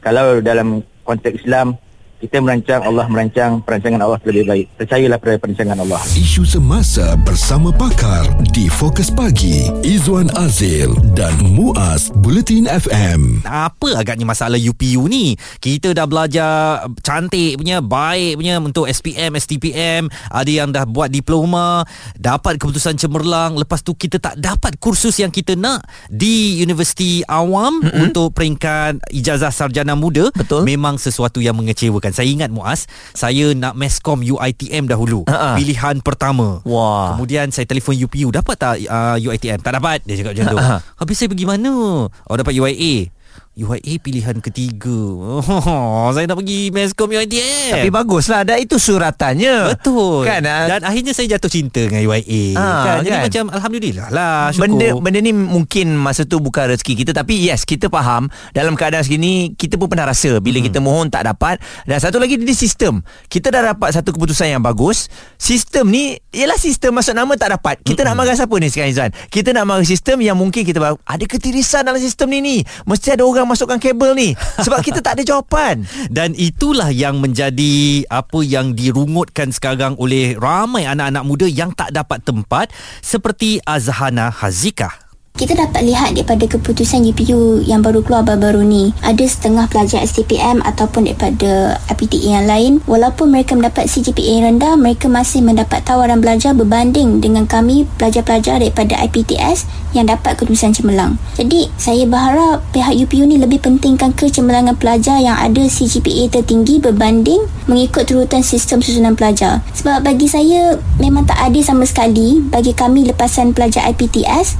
kalau 0.00 0.40
dalam 0.40 0.80
konteks 1.04 1.44
Islam 1.44 1.76
kita 2.24 2.40
merancang 2.40 2.80
Allah 2.80 3.04
merancang 3.04 3.60
perancangan 3.60 4.00
Allah 4.00 4.18
lebih 4.24 4.48
baik. 4.48 4.66
Percayalah 4.80 5.20
pada 5.20 5.36
perancangan 5.36 5.76
Allah. 5.76 6.00
Isu 6.16 6.48
semasa 6.48 7.20
bersama 7.20 7.68
pakar 7.68 8.24
di 8.56 8.72
Fokus 8.72 9.12
Pagi 9.12 9.68
Izwan 9.84 10.32
Azil 10.32 10.96
dan 11.12 11.36
Muaz 11.52 12.08
Bulletin 12.24 12.64
FM 12.64 13.44
apa 13.44 14.00
agaknya 14.00 14.24
masalah 14.24 14.56
UPU 14.56 15.04
ni? 15.04 15.36
Kita 15.60 15.92
dah 15.92 16.08
belajar 16.08 16.88
cantik 17.04 17.60
punya 17.60 17.84
baik 17.84 18.40
punya 18.40 18.56
untuk 18.56 18.88
SPM 18.88 19.36
STPM 19.36 20.08
ada 20.32 20.48
yang 20.48 20.72
dah 20.72 20.88
buat 20.88 21.12
diploma 21.12 21.84
dapat 22.16 22.56
keputusan 22.56 22.96
cemerlang. 22.96 23.60
Lepas 23.60 23.84
tu 23.84 23.92
kita 23.92 24.16
tak 24.16 24.40
dapat 24.40 24.80
kursus 24.80 25.20
yang 25.20 25.28
kita 25.28 25.58
nak 25.60 25.84
di 26.08 26.56
Universiti 26.64 27.20
Awam 27.28 27.84
mm-hmm. 27.84 28.04
untuk 28.08 28.32
peringkat 28.32 29.12
ijazah 29.12 29.52
sarjana 29.52 29.92
muda. 29.92 30.32
Betul. 30.32 30.64
Memang 30.64 30.96
sesuatu 30.96 31.44
yang 31.44 31.58
mengecewakan 31.60 32.13
saya 32.14 32.30
ingat 32.30 32.54
Muaz 32.54 32.86
saya 33.10 33.50
nak 33.52 33.74
meskom 33.74 34.22
UiTM 34.22 34.86
dahulu. 34.86 35.26
Uh-uh. 35.26 35.58
pilihan 35.58 35.98
pertama. 36.00 36.62
Wah. 36.62 37.18
kemudian 37.18 37.50
saya 37.50 37.66
telefon 37.66 37.98
UPU 37.98 38.30
dapat 38.30 38.56
tak 38.56 38.74
uh, 38.86 39.18
UiTM 39.18 39.58
tak 39.58 39.74
dapat 39.74 40.00
dia 40.06 40.22
cakap 40.22 40.38
macam 40.38 40.46
tu. 40.54 40.58
uh-huh. 40.62 40.80
habis 41.02 41.16
saya 41.18 41.28
pergi 41.28 41.44
mana? 41.44 42.06
Oh 42.06 42.36
dapat 42.38 42.54
UIA 42.54 43.10
UIA 43.54 44.02
pilihan 44.02 44.42
ketiga. 44.42 44.90
Oh, 44.90 46.10
Saya 46.14 46.26
nak 46.26 46.42
pergi 46.42 46.74
Meskom 46.74 47.06
UITM 47.06 47.70
Tapi 47.70 47.86
baguslah 47.94 48.42
Dah 48.42 48.58
itu 48.58 48.82
suratannya. 48.82 49.78
Betul. 49.78 50.26
Kan, 50.26 50.42
uh, 50.42 50.66
Dan 50.66 50.82
akhirnya 50.82 51.14
saya 51.14 51.38
jatuh 51.38 51.46
cinta 51.46 51.78
Dengan 51.86 52.02
UIA 52.02 52.58
ha, 52.58 52.66
kan? 52.82 52.96
Jadi 53.06 53.14
kan? 53.14 53.22
macam 53.30 53.44
Alhamdulillah 53.54 54.06
lah 54.10 54.50
syukur. 54.50 54.74
benda, 54.74 54.88
benda 54.98 55.18
ni 55.22 55.30
mungkin 55.30 55.94
Masa 55.94 56.26
tu 56.26 56.42
bukan 56.42 56.74
rezeki 56.74 57.06
kita 57.06 57.14
Tapi 57.14 57.46
yes 57.46 57.62
Kita 57.62 57.86
faham 57.86 58.26
Dalam 58.50 58.74
keadaan 58.74 59.06
segini 59.06 59.54
Kita 59.54 59.78
pun 59.78 59.86
pernah 59.86 60.10
rasa 60.10 60.42
Bila 60.42 60.58
hmm. 60.58 60.66
kita 60.66 60.78
mohon 60.82 61.06
tak 61.06 61.22
dapat. 61.22 61.62
Dan 61.86 62.02
satu 62.02 62.18
lagi 62.18 62.34
Ini 62.34 62.54
sistem. 62.58 63.06
Kita 63.30 63.54
dah 63.54 63.70
dapat 63.70 63.94
satu 63.94 64.10
keputusan 64.10 64.50
yang 64.50 64.66
bagus. 64.66 65.06
Sistem 65.38 65.94
ni 65.94 66.18
Ialah 66.34 66.58
sistem 66.58 66.98
Masuk 66.98 67.14
nama 67.14 67.30
tak 67.38 67.54
dapat. 67.54 67.78
Kita 67.86 68.02
hmm. 68.02 68.08
nak 68.10 68.14
marah 68.18 68.34
siapa 68.34 68.54
ni 68.58 68.66
sekarang 68.66 68.90
Izan? 68.90 69.10
Kita 69.30 69.54
nak 69.54 69.62
marah 69.62 69.86
sistem 69.86 70.18
Yang 70.18 70.42
mungkin 70.42 70.66
kita 70.66 70.82
Ada 71.06 71.24
ketirisan 71.30 71.86
dalam 71.86 72.02
sistem 72.02 72.26
ni 72.34 72.38
ni. 72.42 72.56
Mesti 72.82 73.14
ada 73.14 73.22
orang 73.22 73.43
orang 73.44 73.52
masukkan 73.52 73.76
kabel 73.76 74.16
ni. 74.16 74.32
Sebab 74.64 74.80
kita 74.80 75.04
tak 75.04 75.20
ada 75.20 75.22
jawapan. 75.28 75.84
Dan 76.16 76.32
itulah 76.32 76.88
yang 76.88 77.20
menjadi 77.20 78.08
apa 78.08 78.40
yang 78.40 78.72
dirungutkan 78.72 79.52
sekarang 79.52 80.00
oleh 80.00 80.40
ramai 80.40 80.88
anak-anak 80.88 81.24
muda 81.28 81.44
yang 81.44 81.76
tak 81.76 81.92
dapat 81.92 82.24
tempat 82.24 82.72
seperti 83.04 83.60
Azhana 83.68 84.32
Hazikah 84.32 85.03
kita 85.34 85.58
dapat 85.58 85.82
lihat 85.82 86.14
daripada 86.14 86.46
keputusan 86.46 87.10
UPU 87.10 87.58
yang 87.66 87.82
baru 87.82 88.06
keluar 88.06 88.22
baru-baru 88.22 88.62
ni. 88.62 88.84
Ada 89.02 89.26
setengah 89.26 89.66
pelajar 89.66 89.98
STPM 90.06 90.62
ataupun 90.62 91.10
daripada 91.10 91.82
IPTE 91.90 92.32
yang 92.38 92.46
lain. 92.46 92.78
Walaupun 92.86 93.34
mereka 93.34 93.58
mendapat 93.58 93.90
CGPA 93.90 94.40
yang 94.40 94.56
rendah 94.56 94.78
mereka 94.78 95.10
masih 95.10 95.42
mendapat 95.42 95.82
tawaran 95.82 96.22
belajar 96.22 96.54
berbanding 96.54 97.18
dengan 97.18 97.50
kami 97.50 97.82
pelajar-pelajar 97.98 98.62
daripada 98.62 98.94
IPTS 99.04 99.66
yang 99.90 100.06
dapat 100.06 100.38
keputusan 100.38 100.70
cemerlang. 100.70 101.18
Jadi 101.34 101.66
saya 101.82 102.06
berharap 102.06 102.62
pihak 102.70 102.94
UPU 102.94 103.26
ni 103.26 103.34
lebih 103.34 103.58
pentingkan 103.58 104.14
kecemerlangan 104.14 104.78
pelajar 104.78 105.18
yang 105.18 105.34
ada 105.34 105.66
CGPA 105.66 106.30
tertinggi 106.30 106.78
berbanding 106.78 107.42
mengikut 107.66 108.06
turutan 108.06 108.46
sistem 108.46 108.78
susunan 108.78 109.18
pelajar. 109.18 109.66
Sebab 109.74 110.06
bagi 110.06 110.30
saya 110.30 110.78
memang 111.02 111.26
tak 111.26 111.42
adil 111.42 111.66
sama 111.66 111.82
sekali 111.90 112.38
bagi 112.38 112.70
kami 112.70 113.02
lepasan 113.10 113.50
pelajar 113.50 113.82
IPTS 113.90 114.56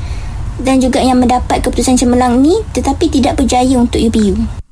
dan 0.62 0.78
juga 0.78 1.02
yang 1.02 1.18
mendapat 1.18 1.62
keputusan 1.62 1.98
cemerlang 1.98 2.42
ni 2.42 2.58
tetapi 2.74 3.10
tidak 3.10 3.38
berjaya 3.38 3.74
untuk 3.78 3.98
UPU. 4.00 4.63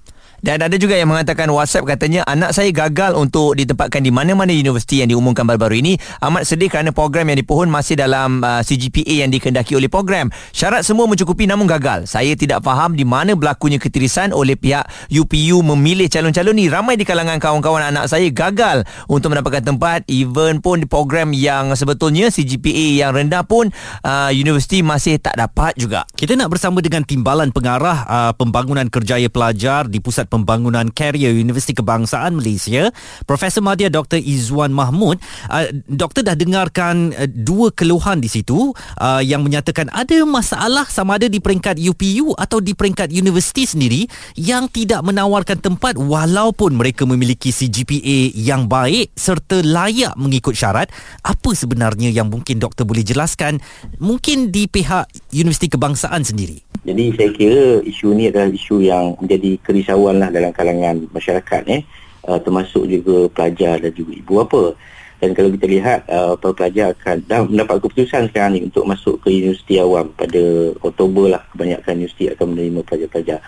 Dan 0.42 0.58
ada 0.58 0.74
juga 0.74 0.98
yang 0.98 1.06
mengatakan 1.06 1.46
WhatsApp 1.54 1.86
katanya 1.86 2.26
anak 2.26 2.50
saya 2.50 2.74
gagal 2.74 3.14
untuk 3.14 3.54
ditempatkan 3.54 4.02
di 4.02 4.10
mana-mana 4.10 4.50
universiti 4.50 4.98
yang 4.98 5.14
diumumkan 5.14 5.46
baru-baru 5.46 5.78
ini. 5.78 5.94
Amat 6.18 6.50
sedih 6.50 6.66
kerana 6.66 6.90
program 6.90 7.30
yang 7.30 7.38
dipohon 7.38 7.70
masih 7.70 7.94
dalam 7.94 8.42
uh, 8.42 8.58
CGPA 8.58 9.22
yang 9.22 9.30
dikendaki 9.30 9.78
oleh 9.78 9.86
program. 9.86 10.34
Syarat 10.50 10.82
semua 10.82 11.06
mencukupi 11.06 11.46
namun 11.46 11.70
gagal. 11.70 12.10
Saya 12.10 12.34
tidak 12.34 12.66
faham 12.66 12.98
di 12.98 13.06
mana 13.06 13.38
berlakunya 13.38 13.78
ketirisan 13.78 14.34
oleh 14.34 14.58
pihak 14.58 14.82
UPU 15.14 15.62
memilih 15.62 16.10
calon-calon 16.10 16.58
ni. 16.58 16.66
Ramai 16.66 16.98
di 16.98 17.06
kalangan 17.06 17.38
kawan-kawan 17.38 17.94
anak 17.94 18.10
saya 18.10 18.26
gagal 18.34 18.82
untuk 19.06 19.30
mendapatkan 19.30 19.62
tempat. 19.62 20.02
Even 20.10 20.58
pun 20.58 20.82
di 20.82 20.90
program 20.90 21.30
yang 21.30 21.70
sebetulnya 21.78 22.34
CGPA 22.34 23.06
yang 23.06 23.14
rendah 23.14 23.46
pun 23.46 23.70
uh, 24.02 24.34
universiti 24.34 24.82
masih 24.82 25.22
tak 25.22 25.38
dapat 25.38 25.78
juga. 25.78 26.02
Kita 26.18 26.34
nak 26.34 26.50
bersama 26.50 26.82
dengan 26.82 27.06
Timbalan 27.06 27.54
Pengarah 27.54 27.98
uh, 28.10 28.32
Pembangunan 28.34 28.90
Kerjaya 28.90 29.30
Pelajar 29.30 29.86
di 29.86 30.02
Pusat 30.02 30.31
Pembangunan 30.32 30.88
Karier 30.88 31.36
Universiti 31.36 31.76
Kebangsaan 31.76 32.40
Malaysia 32.40 32.88
Profesor 33.28 33.60
Madya 33.60 33.92
Dr. 33.92 34.16
Izwan 34.16 34.72
Mahmud 34.72 35.20
uh, 35.52 35.68
Doktor 35.84 36.24
dah 36.24 36.32
dengarkan 36.32 37.12
uh, 37.12 37.28
dua 37.28 37.68
keluhan 37.76 38.24
di 38.24 38.32
situ 38.32 38.72
uh, 38.72 39.20
yang 39.20 39.44
menyatakan 39.44 39.92
ada 39.92 40.24
masalah 40.24 40.88
sama 40.88 41.20
ada 41.20 41.28
di 41.28 41.36
peringkat 41.36 41.76
UPU 41.76 42.32
atau 42.32 42.64
di 42.64 42.72
peringkat 42.72 43.12
universiti 43.12 43.68
sendiri 43.68 44.08
yang 44.40 44.72
tidak 44.72 45.04
menawarkan 45.04 45.60
tempat 45.60 46.00
walaupun 46.00 46.80
mereka 46.80 47.04
memiliki 47.04 47.52
CGPA 47.52 48.32
yang 48.32 48.64
baik 48.64 49.12
serta 49.12 49.60
layak 49.60 50.16
mengikut 50.16 50.56
syarat 50.56 50.88
apa 51.20 51.50
sebenarnya 51.52 52.08
yang 52.08 52.32
mungkin 52.32 52.56
doktor 52.56 52.88
boleh 52.88 53.04
jelaskan 53.04 53.60
mungkin 54.00 54.48
di 54.48 54.70
pihak 54.70 55.10
Universiti 55.34 55.68
Kebangsaan 55.68 56.24
sendiri 56.24 56.72
jadi 56.82 57.14
saya 57.14 57.30
kira 57.30 57.62
isu 57.86 58.10
ni 58.14 58.26
adalah 58.26 58.50
isu 58.50 58.82
yang 58.82 59.14
menjadi 59.22 59.54
kerisauan 59.62 60.21
lah 60.22 60.30
dalam 60.30 60.54
kalangan 60.54 61.02
masyarakat 61.10 61.62
eh. 61.66 61.82
Uh, 62.22 62.38
termasuk 62.38 62.86
juga 62.86 63.26
pelajar 63.34 63.82
dan 63.82 63.90
juga 63.90 64.14
ibu 64.14 64.38
apa. 64.38 64.78
Dan 65.22 65.38
kalau 65.38 65.54
kita 65.54 65.66
lihat 65.70 66.06
uh, 66.10 66.34
pelajar 66.38 66.94
akan 66.98 67.22
dah 67.26 67.46
mendapat 67.46 67.78
keputusan 67.82 68.30
sekarang 68.30 68.58
ni 68.58 68.60
untuk 68.66 68.82
masuk 68.86 69.22
ke 69.22 69.30
universiti 69.30 69.78
awam 69.78 70.10
pada 70.14 70.70
Oktober 70.82 71.30
lah 71.34 71.42
kebanyakan 71.54 72.02
universiti 72.02 72.30
akan 72.30 72.46
menerima 72.54 72.80
pelajar-pelajar. 72.82 73.38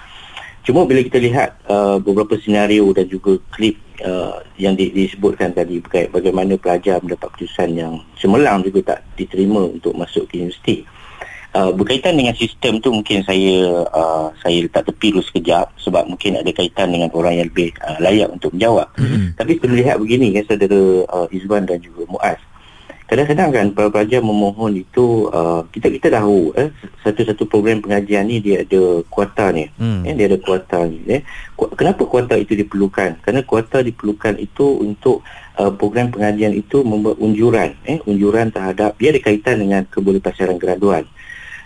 Cuma 0.65 0.87
bila 0.87 1.03
kita 1.03 1.19
lihat 1.19 1.61
uh, 1.67 1.99
beberapa 1.99 2.39
senario 2.39 2.89
dan 2.95 3.11
juga 3.11 3.37
klip 3.51 3.77
uh, 4.07 4.41
yang 4.57 4.79
di, 4.79 4.89
disebutkan 4.95 5.53
tadi 5.53 5.83
berkait 5.83 6.09
bagaimana 6.15 6.57
pelajar 6.57 7.03
mendapat 7.03 7.31
keputusan 7.35 7.75
yang 7.75 8.01
cemerlang 8.17 8.63
juga 8.63 8.95
tak 8.95 9.01
diterima 9.19 9.67
untuk 9.67 9.93
masuk 9.99 10.31
ke 10.31 10.41
universiti. 10.41 10.87
Uh, 11.55 11.71
berkaitan 11.71 12.19
dengan 12.19 12.35
sistem 12.35 12.83
tu 12.83 12.91
mungkin 12.91 13.23
saya 13.23 13.87
uh, 13.95 14.27
saya 14.43 14.67
letak 14.67 14.91
tepi 14.91 15.15
dulu 15.15 15.23
sekejap 15.23 15.71
sebab 15.79 16.03
mungkin 16.11 16.35
ada 16.35 16.51
kaitan 16.51 16.91
dengan 16.91 17.15
orang 17.15 17.39
yang 17.39 17.47
lebih 17.47 17.71
uh, 17.79 17.95
layak 18.03 18.27
untuk 18.27 18.51
menjawab. 18.59 18.91
Mm-hmm. 18.99 19.39
Tapi 19.39 19.51
kita 19.63 19.67
melihat 19.71 19.97
begini 20.03 20.35
kan 20.35 20.51
saudara 20.51 20.83
uh, 21.15 21.27
Izwan 21.31 21.63
dan 21.63 21.79
juga 21.79 22.11
Muaz. 22.11 22.43
Kadang-kadang 23.05 23.51
kan 23.53 23.67
para 23.77 23.89
pelajar 23.93 24.19
memohon 24.25 24.81
itu 24.81 25.29
uh, 25.29 25.63
kita 25.71 25.93
kita 25.93 26.09
tahu 26.19 26.57
eh 26.59 26.75
satu-satu 27.05 27.45
program 27.47 27.85
pengajian 27.85 28.27
ni 28.27 28.41
dia 28.41 28.67
ada 28.67 29.05
kuota 29.07 29.53
ni. 29.53 29.71
Mm. 29.77 30.09
Eh, 30.09 30.15
dia 30.17 30.27
ada 30.33 30.39
kuota 30.41 30.79
ni 30.89 31.05
eh. 31.07 31.23
Kenapa 31.55 32.03
kuota 32.09 32.35
itu 32.35 32.59
diperlukan? 32.59 33.23
Kerana 33.23 33.47
kuota 33.47 33.85
diperlukan 33.85 34.41
itu 34.43 34.81
untuk 34.83 35.21
uh, 35.61 35.71
program 35.71 36.11
pengajian 36.11 36.57
itu 36.57 36.83
membuat 36.83 37.21
unjuran 37.23 37.79
eh 37.87 38.03
unjuran 38.09 38.51
terhadap 38.51 38.99
dia 38.99 39.15
ada 39.15 39.21
kaitan 39.23 39.63
dengan 39.63 39.87
kebolehpasaran 39.87 40.59
graduan. 40.59 41.07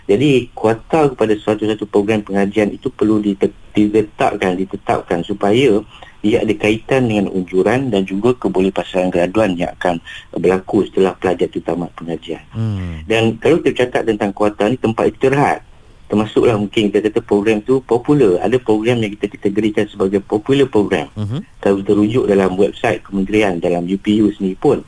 Jadi 0.09 0.49
kuota 0.57 1.13
kepada 1.13 1.37
suatu-satu 1.37 1.85
program 1.85 2.25
pengajian 2.25 2.73
itu 2.73 2.89
perlu 2.89 3.21
diletakkan, 3.21 4.57
ditetapkan 4.57 5.21
supaya 5.21 5.85
ia 6.25 6.41
ada 6.41 6.53
kaitan 6.57 7.05
dengan 7.05 7.29
unjuran 7.29 7.93
dan 7.93 8.03
juga 8.09 8.33
kebolehpasaran 8.35 9.13
graduan 9.13 9.53
yang 9.53 9.69
akan 9.77 10.01
berlaku 10.33 10.89
setelah 10.89 11.13
pelajar 11.13 11.45
itu 11.45 11.61
tamat 11.61 11.93
pengajian. 11.93 12.41
Hmm. 12.51 13.05
Dan 13.05 13.37
kalau 13.37 13.61
kita 13.61 13.85
cakap 13.85 14.09
tentang 14.09 14.33
kuota 14.33 14.65
ni 14.65 14.81
tempat 14.81 15.13
istirahat 15.13 15.61
termasuklah 16.09 16.57
mungkin 16.57 16.89
kita 16.89 17.05
kata 17.05 17.21
program 17.21 17.61
tu 17.61 17.85
popular 17.85 18.41
ada 18.41 18.57
program 18.57 18.97
yang 19.05 19.13
kita 19.13 19.29
kategorikan 19.29 19.85
sebagai 19.85 20.17
popular 20.25 20.65
program 20.65 21.05
uh-huh. 21.13 21.37
kalau 21.61 21.85
kita 21.85 21.93
rujuk 21.93 22.25
dalam 22.25 22.57
website 22.57 23.05
kementerian 23.05 23.61
dalam 23.61 23.85
UPU 23.85 24.33
sendiri 24.33 24.57
pun 24.57 24.81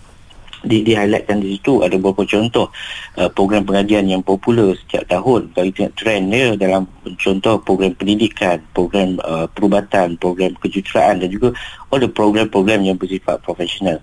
di, 0.62 0.86
di 0.86 0.94
highlightkan 0.94 1.42
di 1.42 1.58
situ 1.58 1.82
ada 1.82 1.98
beberapa 1.98 2.22
contoh 2.26 2.70
uh, 3.18 3.30
program 3.34 3.66
pengajian 3.66 4.06
yang 4.06 4.22
popular 4.22 4.78
setiap 4.78 5.10
tahun. 5.10 5.50
Kalau 5.54 5.66
kita 5.70 5.78
tengok 5.78 5.94
trend 5.98 6.24
dia 6.30 6.48
dalam 6.54 6.84
contoh 7.18 7.56
program 7.66 7.92
pendidikan 7.98 8.58
program 8.72 9.18
uh, 9.26 9.50
perubatan 9.50 10.16
program 10.22 10.54
kejuruteraan 10.62 11.26
dan 11.26 11.30
juga 11.34 11.50
ada 11.92 12.08
program-program 12.08 12.86
yang 12.86 12.98
bersifat 12.98 13.42
profesional. 13.42 14.00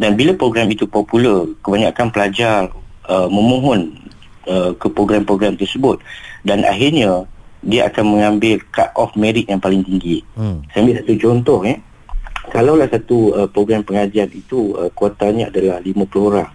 Dan 0.00 0.16
bila 0.16 0.32
program 0.34 0.66
itu 0.72 0.88
popular 0.88 1.46
kebanyakan 1.60 2.06
pelajar 2.10 2.72
uh, 3.06 3.28
memohon 3.28 3.92
uh, 4.48 4.72
ke 4.74 4.88
program-program 4.88 5.60
tersebut 5.60 6.00
dan 6.42 6.64
akhirnya 6.64 7.28
dia 7.60 7.92
akan 7.92 8.16
mengambil 8.16 8.56
cut 8.72 8.88
off 8.96 9.12
merit 9.20 9.44
yang 9.44 9.60
paling 9.60 9.84
tinggi. 9.84 10.24
Hmm. 10.32 10.64
saya 10.72 10.80
ambil 10.80 10.96
satu 11.04 11.14
contoh 11.20 11.60
eh 11.68 11.76
kalaulah 12.50 12.90
satu 12.90 13.32
uh, 13.32 13.48
program 13.48 13.86
pengajian 13.86 14.28
itu 14.34 14.74
uh, 14.74 14.90
kuotanya 14.92 15.48
adalah 15.48 15.78
50 15.80 16.28
orang 16.30 16.50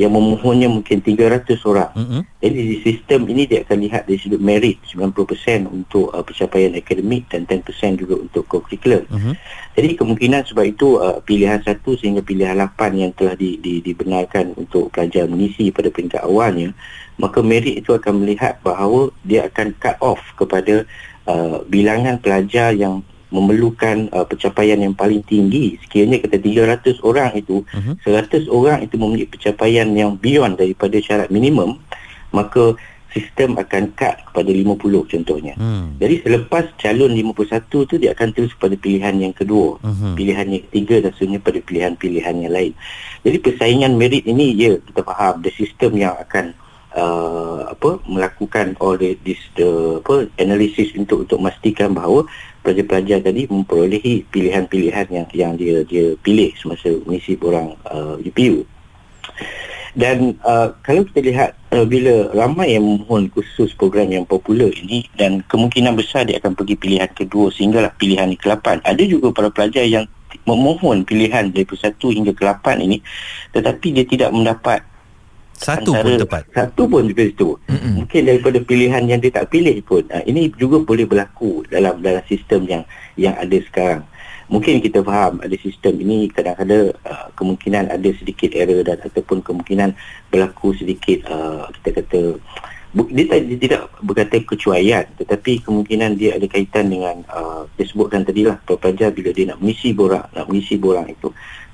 yang 0.00 0.08
memohonnya 0.08 0.72
mungkin 0.72 1.04
300 1.04 1.52
orang. 1.68 1.92
Mm-hmm. 1.92 2.20
Jadi 2.40 2.56
di 2.56 2.76
sistem 2.80 3.20
ini 3.28 3.44
dia 3.44 3.60
akan 3.60 3.78
lihat 3.84 4.08
dari 4.08 4.16
sudut 4.16 4.40
merit 4.40 4.80
90% 4.88 5.68
untuk 5.68 6.08
uh, 6.16 6.24
pencapaian 6.24 6.72
akademik 6.72 7.28
dan 7.28 7.44
10% 7.44 8.00
juga 8.00 8.16
untuk 8.16 8.48
co-curricular. 8.48 9.04
Mm-hmm. 9.12 9.34
Jadi 9.76 9.88
kemungkinan 10.00 10.48
sebab 10.48 10.64
itu 10.64 10.96
uh, 10.96 11.20
pilihan 11.20 11.60
satu 11.60 11.92
sehingga 12.00 12.24
pilihan 12.24 12.56
lapan 12.56 13.08
yang 13.08 13.12
telah 13.12 13.36
di, 13.36 13.60
di, 13.60 13.84
dibenarkan 13.84 14.56
untuk 14.56 14.88
pelajar 14.88 15.28
mengisi 15.28 15.68
pada 15.68 15.92
peringkat 15.92 16.24
awalnya, 16.24 16.72
maka 17.20 17.44
merit 17.44 17.84
itu 17.84 17.92
akan 17.92 18.24
melihat 18.24 18.56
bahawa 18.64 19.12
dia 19.28 19.44
akan 19.44 19.76
cut 19.76 20.00
off 20.00 20.24
kepada 20.40 20.88
uh, 21.28 21.60
bilangan 21.68 22.16
pelajar 22.16 22.72
yang 22.72 23.04
memerlukan 23.32 24.12
uh, 24.12 24.28
pencapaian 24.28 24.78
yang 24.78 24.92
paling 24.92 25.24
tinggi 25.24 25.80
sekiranya 25.80 26.20
kata 26.20 26.36
300 26.38 27.00
orang 27.02 27.32
itu 27.34 27.64
uh-huh. 27.64 27.96
Mhm. 27.98 28.46
100 28.46 28.52
orang 28.52 28.78
itu 28.84 28.94
memiliki 29.00 29.40
pencapaian 29.40 29.88
yang 29.90 30.14
beyond 30.20 30.60
daripada 30.60 31.00
syarat 31.00 31.32
minimum 31.32 31.80
maka 32.32 32.76
sistem 33.12 33.60
akan 33.60 33.92
cut 33.92 34.16
kepada 34.32 34.50
50 34.50 35.12
contohnya. 35.12 35.54
Hmm. 35.60 36.00
Jadi 36.00 36.24
selepas 36.24 36.64
calon 36.80 37.12
51 37.12 37.84
tu 37.84 37.94
dia 38.00 38.16
akan 38.16 38.28
terus 38.32 38.56
pada 38.56 38.72
pilihan 38.72 39.12
yang 39.20 39.36
kedua, 39.36 39.76
uh-huh. 39.78 40.16
pilihan 40.16 40.48
yang 40.48 40.64
ketiga 40.68 41.04
dan 41.04 41.12
seterusnya 41.12 41.40
pada 41.44 41.60
pilihan-pilihan 41.60 42.34
yang 42.40 42.52
lain. 42.52 42.72
Jadi 43.20 43.36
persaingan 43.38 43.92
merit 44.00 44.24
ini 44.24 44.56
ya 44.56 44.80
kita 44.80 45.04
faham 45.04 45.44
the 45.44 45.52
sistem 45.52 45.92
yang 46.00 46.16
akan 46.16 46.56
uh, 46.96 47.72
apa 47.72 48.00
melakukan 48.04 48.76
all 48.80 48.96
the, 48.96 49.16
this 49.24 49.40
the 49.56 50.00
apa 50.00 50.28
analisis 50.40 50.92
untuk 50.96 51.24
untuk 51.28 51.38
memastikan 51.40 51.96
bahawa 51.96 52.24
pelajar-pelajar 52.62 53.24
tadi 53.24 53.48
memperolehi 53.50 54.24
pilihan-pilihan 54.30 55.06
yang 55.10 55.26
yang 55.34 55.52
dia 55.58 55.82
dia 55.82 56.14
pilih 56.20 56.52
semasa 56.56 56.92
mengisi 57.04 57.34
borang 57.34 57.74
uh, 57.90 58.16
UPU. 58.22 58.64
Dan 59.92 60.40
uh, 60.40 60.72
kalau 60.80 61.04
kita 61.04 61.20
lihat 61.20 61.50
uh, 61.68 61.84
bila 61.84 62.32
ramai 62.32 62.72
yang 62.72 62.80
memohon 62.80 63.28
khusus 63.28 63.76
program 63.76 64.08
yang 64.08 64.24
popular 64.24 64.72
ini 64.72 65.04
dan 65.20 65.44
kemungkinan 65.52 65.92
besar 65.92 66.24
dia 66.24 66.40
akan 66.40 66.56
pergi 66.56 66.80
pilihan 66.80 67.12
kedua 67.12 67.52
sehinggalah 67.52 67.92
pilihan 68.00 68.32
ke-8. 68.32 68.88
Ada 68.88 69.02
juga 69.04 69.36
para 69.36 69.52
pelajar 69.52 69.84
yang 69.84 70.08
memohon 70.48 71.04
pilihan 71.04 71.52
dari 71.52 71.68
satu 71.68 72.08
hingga 72.08 72.32
ke-8 72.32 72.80
ini 72.80 73.04
tetapi 73.52 73.86
dia 73.92 74.04
tidak 74.08 74.30
mendapat 74.32 74.80
satu 75.56 75.90
pun 75.94 76.14
tepat. 76.18 76.42
satu 76.52 76.82
pun 76.88 77.02
juga 77.06 77.24
itu. 77.24 77.48
Mm-hmm. 77.68 77.92
mungkin 78.02 78.20
daripada 78.26 78.58
pilihan 78.62 79.02
yang 79.06 79.20
dia 79.22 79.32
tak 79.32 79.48
pilih 79.52 79.76
pun 79.84 80.02
uh, 80.10 80.22
ini 80.26 80.50
juga 80.58 80.82
boleh 80.82 81.06
berlaku 81.06 81.62
dalam 81.68 82.00
dalam 82.02 82.22
sistem 82.26 82.66
yang 82.66 82.82
yang 83.14 83.34
ada 83.36 83.58
sekarang. 83.68 84.02
Mungkin 84.52 84.84
kita 84.84 85.00
faham 85.00 85.40
ada 85.40 85.56
sistem 85.56 85.96
ini 86.02 86.28
kadang-kadang 86.28 86.92
uh, 87.08 87.26
kemungkinan 87.38 87.88
ada 87.88 88.08
sedikit 88.20 88.52
error 88.52 88.84
dan 88.84 89.00
ataupun 89.00 89.40
kemungkinan 89.40 89.96
berlaku 90.28 90.76
sedikit 90.76 91.24
uh, 91.30 91.70
kita 91.80 92.02
kata 92.02 92.20
dia, 92.92 93.24
tak, 93.24 93.48
dia 93.48 93.56
tidak 93.56 93.82
berkata 94.04 94.36
kecuaian 94.44 95.04
tetapi 95.16 95.64
kemungkinan 95.64 96.20
dia 96.20 96.36
ada 96.36 96.44
kaitan 96.44 96.92
dengan 96.92 97.24
uh, 97.32 97.64
dia 97.80 97.88
sebutkan 97.88 98.20
tadilah 98.20 98.60
pelajar 98.68 99.08
bila 99.08 99.32
dia 99.32 99.48
nak 99.48 99.64
mengisi 99.64 99.96
borang 99.96 100.28
nak 100.36 100.44
mengisi 100.44 100.76
borang 100.76 101.08
itu 101.08 101.32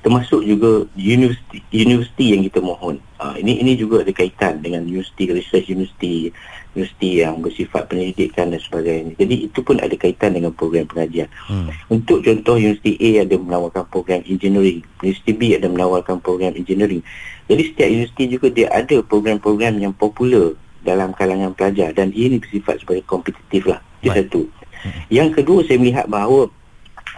termasuk 0.08 0.40
juga 0.40 0.88
universiti 0.96 1.60
universiti 1.68 2.32
yang 2.32 2.40
kita 2.48 2.64
mohon. 2.64 2.96
Uh, 3.20 3.36
ini 3.36 3.60
ini 3.60 3.76
juga 3.76 4.00
ada 4.00 4.08
kaitan 4.08 4.64
dengan 4.64 4.88
universiti 4.88 5.28
research 5.28 5.68
universiti 5.68 6.32
universiti 6.72 7.20
yang 7.20 7.44
bersifat 7.44 7.92
pendidikan 7.92 8.48
dan 8.48 8.56
sebagainya. 8.56 9.12
Jadi 9.20 9.52
itu 9.52 9.60
pun 9.60 9.76
ada 9.76 9.92
kaitan 10.00 10.32
dengan 10.32 10.56
program 10.56 10.88
pengajian. 10.88 11.28
Hmm. 11.44 11.68
Untuk 11.92 12.24
contoh 12.24 12.56
universiti 12.56 12.96
A 12.96 13.28
ada 13.28 13.36
menawarkan 13.36 13.84
program 13.92 14.24
engineering, 14.24 14.80
universiti 15.04 15.32
B 15.36 15.52
ada 15.52 15.68
menawarkan 15.68 16.24
program 16.24 16.56
engineering. 16.56 17.04
Jadi 17.44 17.62
setiap 17.68 17.88
universiti 17.92 18.24
juga 18.32 18.46
dia 18.48 18.72
ada 18.72 18.96
program-program 19.04 19.76
yang 19.76 19.92
popular 19.92 20.56
dalam 20.88 21.12
kalangan 21.12 21.52
pelajar 21.52 21.92
dan 21.92 22.16
ini 22.16 22.40
bersifat 22.40 22.80
sebagai 22.80 23.04
kompetitif 23.04 23.68
lah. 23.68 23.84
Itu 24.00 24.16
satu. 24.16 24.42
Hmm. 24.80 25.04
Yang 25.12 25.28
kedua 25.42 25.60
saya 25.68 25.76
melihat 25.76 26.08
bahawa 26.08 26.48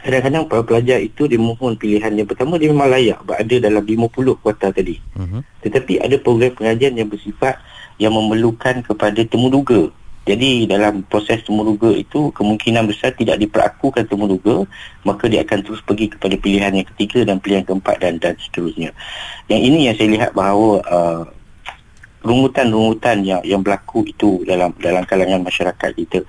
kadang-kadang 0.00 0.44
para 0.48 0.62
pelajar 0.64 0.98
itu 1.00 1.28
dia 1.28 1.40
mohon 1.40 1.76
pilihan 1.76 2.12
yang 2.12 2.28
pertama 2.28 2.56
dia 2.56 2.72
memang 2.72 2.88
layak 2.88 3.20
berada 3.24 3.56
dalam 3.60 3.84
50 3.84 4.40
kuota 4.40 4.68
tadi. 4.72 4.96
Uh-huh. 5.16 5.40
Tetapi 5.62 6.00
ada 6.00 6.16
program 6.20 6.52
pengajian 6.56 6.96
yang 6.96 7.08
bersifat 7.08 7.60
yang 8.00 8.16
memerlukan 8.16 8.80
kepada 8.80 9.20
temuduga. 9.28 9.92
Jadi 10.28 10.68
dalam 10.68 11.00
proses 11.08 11.40
temuduga 11.42 11.90
itu 11.96 12.28
kemungkinan 12.36 12.84
besar 12.86 13.16
tidak 13.16 13.40
diperakukan 13.40 14.04
temuduga 14.04 14.68
maka 15.02 15.26
dia 15.26 15.40
akan 15.42 15.64
terus 15.64 15.80
pergi 15.80 16.12
kepada 16.12 16.36
pilihan 16.36 16.76
yang 16.76 16.86
ketiga 16.94 17.24
dan 17.24 17.40
pilihan 17.40 17.64
keempat 17.64 17.96
dan 17.98 18.20
dan 18.20 18.36
seterusnya. 18.36 18.92
Yang 19.48 19.60
ini 19.64 19.78
yang 19.88 19.94
saya 19.96 20.08
lihat 20.12 20.30
bahawa 20.36 20.84
uh, 20.86 21.22
rungutan-rungutan 22.20 23.24
yang 23.24 23.40
yang 23.48 23.60
berlaku 23.64 24.04
itu 24.04 24.44
dalam 24.44 24.76
dalam 24.76 25.08
kalangan 25.08 25.40
masyarakat 25.40 25.90
kita 25.96 26.20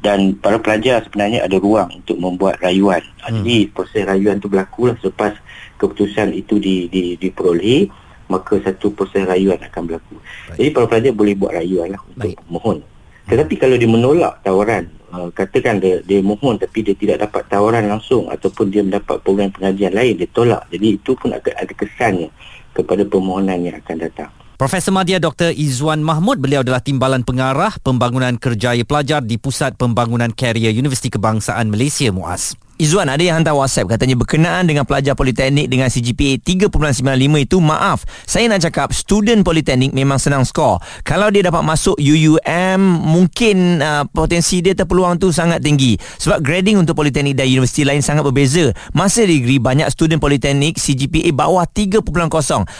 dan 0.00 0.32
para 0.36 0.56
pelajar 0.56 1.04
sebenarnya 1.04 1.44
ada 1.44 1.60
ruang 1.60 2.00
untuk 2.00 2.16
membuat 2.16 2.56
rayuan. 2.64 3.04
Hmm. 3.20 3.44
Jadi 3.44 3.68
proses 3.68 4.02
rayuan 4.08 4.40
itu 4.40 4.48
berlaku 4.48 4.88
lah 4.88 4.96
selepas 5.00 5.36
keputusan 5.76 6.32
itu 6.32 6.56
di 6.56 6.88
di 6.88 7.16
diperolehi 7.20 7.88
maka 8.30 8.62
satu 8.62 8.94
proses 8.94 9.26
rayuan 9.26 9.60
akan 9.60 9.82
berlaku. 9.90 10.16
Baik. 10.16 10.56
Jadi 10.56 10.68
para 10.72 10.86
pelajar 10.88 11.12
boleh 11.12 11.34
buat 11.36 11.52
rayuan 11.52 11.88
lah 11.92 12.00
untuk 12.06 12.32
Baik. 12.32 12.38
mohon. 12.48 12.78
Tetapi 13.28 13.54
kalau 13.60 13.76
dia 13.76 13.90
menolak 13.90 14.42
tawaran 14.42 14.90
uh, 15.12 15.28
katakan 15.34 15.78
dia, 15.78 16.00
dia 16.02 16.22
mohon 16.22 16.56
tapi 16.56 16.82
dia 16.82 16.96
tidak 16.96 17.26
dapat 17.28 17.46
tawaran 17.50 17.86
langsung 17.90 18.26
ataupun 18.30 18.72
dia 18.72 18.82
mendapat 18.82 19.20
program 19.20 19.52
pengajian 19.52 19.92
lain 19.92 20.16
dia 20.16 20.30
tolak. 20.30 20.64
Jadi 20.72 20.96
itu 20.96 21.12
pun 21.18 21.34
akan 21.34 21.54
ada 21.54 21.72
kesannya 21.74 22.30
kepada 22.72 23.02
permohonan 23.04 23.58
yang 23.60 23.76
akan 23.82 23.96
datang. 24.00 24.30
Profesor 24.60 24.92
Madya 24.92 25.16
Dr. 25.16 25.56
Izzuan 25.56 26.04
Mahmud, 26.04 26.36
beliau 26.36 26.60
adalah 26.60 26.84
Timbalan 26.84 27.24
Pengarah 27.24 27.72
Pembangunan 27.80 28.36
Kerjaya 28.36 28.84
Pelajar 28.84 29.24
di 29.24 29.40
Pusat 29.40 29.80
Pembangunan 29.80 30.28
Karier 30.28 30.76
Universiti 30.76 31.08
Kebangsaan 31.08 31.72
Malaysia 31.72 32.12
MUAS. 32.12 32.60
Izzuan 32.80 33.12
ada 33.12 33.20
yang 33.20 33.44
hantar 33.44 33.52
WhatsApp 33.52 33.92
katanya 33.92 34.16
berkenaan 34.16 34.64
dengan 34.64 34.88
pelajar 34.88 35.12
politeknik 35.12 35.68
dengan 35.68 35.92
CGPA 35.92 36.40
3.95 36.40 37.04
itu 37.44 37.60
maaf 37.60 38.08
saya 38.24 38.48
nak 38.48 38.64
cakap 38.64 38.96
student 38.96 39.44
politeknik 39.44 39.92
memang 39.92 40.16
senang 40.16 40.48
skor. 40.48 40.80
Kalau 41.04 41.28
dia 41.28 41.44
dapat 41.44 41.60
masuk 41.60 42.00
UUM 42.00 42.80
mungkin 43.04 43.84
uh, 43.84 44.08
potensi 44.08 44.64
dia 44.64 44.72
terpeluang 44.72 45.20
tu 45.20 45.28
sangat 45.28 45.60
tinggi. 45.60 46.00
Sebab 46.00 46.40
grading 46.40 46.80
untuk 46.80 46.96
politeknik 46.96 47.36
dan 47.36 47.52
universiti 47.52 47.84
lain 47.84 48.00
sangat 48.00 48.24
berbeza. 48.24 48.72
Masa 48.96 49.28
degree 49.28 49.60
banyak 49.60 49.92
student 49.92 50.16
politeknik 50.16 50.80
CGPA 50.80 51.36
bawah 51.36 51.68
3.0 51.68 52.00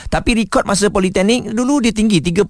tapi 0.08 0.30
rekod 0.32 0.64
masa 0.64 0.88
politeknik 0.88 1.52
dulu 1.52 1.84
dia 1.84 1.92
tinggi 1.92 2.24
3.0 2.24 2.48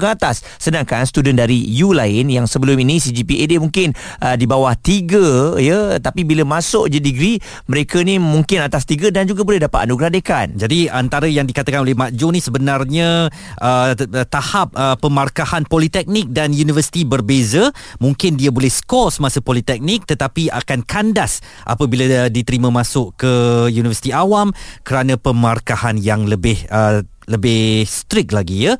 ke 0.00 0.08
atas. 0.08 0.40
Sedangkan 0.56 1.04
student 1.04 1.36
dari 1.36 1.60
U 1.84 1.92
lain 1.92 2.32
yang 2.32 2.48
sebelum 2.48 2.80
ini 2.80 3.04
CGPA 3.04 3.44
dia 3.44 3.60
mungkin 3.60 3.92
uh, 4.24 4.32
di 4.32 4.48
bawah 4.48 4.72
3 4.72 5.60
ya. 5.60 6.00
Tapi 6.00 6.24
bila 6.24 6.46
masuk 6.48 6.85
je 6.90 7.00
degree 7.02 7.36
mereka 7.66 8.00
ni 8.02 8.18
mungkin 8.20 8.62
atas 8.64 8.86
tiga 8.86 9.10
dan 9.10 9.26
juga 9.26 9.42
boleh 9.42 9.62
dapat 9.62 9.86
anugerah 9.86 10.12
dekan. 10.12 10.56
Jadi 10.56 10.88
antara 10.90 11.26
yang 11.26 11.44
dikatakan 11.46 11.82
oleh 11.82 11.94
Mak 11.94 12.14
Jo 12.14 12.30
ni 12.30 12.40
sebenarnya 12.40 13.30
uh, 13.60 13.90
tahap 14.26 14.74
uh, 14.74 14.96
pemarkahan 14.98 15.66
politeknik 15.66 16.30
dan 16.30 16.54
universiti 16.54 17.02
berbeza. 17.02 17.70
Mungkin 17.98 18.38
dia 18.38 18.50
boleh 18.50 18.70
skor 18.70 19.10
semasa 19.10 19.42
politeknik 19.42 20.06
tetapi 20.06 20.50
akan 20.50 20.84
kandas 20.86 21.42
apabila 21.66 22.28
diterima 22.30 22.70
masuk 22.70 23.18
ke 23.18 23.32
universiti 23.70 24.10
awam 24.10 24.54
kerana 24.82 25.18
pemarkahan 25.18 25.98
yang 25.98 26.26
lebih 26.26 26.62
uh, 26.70 27.02
lebih 27.26 27.82
strict 27.86 28.30
lagi 28.30 28.70
ya 28.70 28.74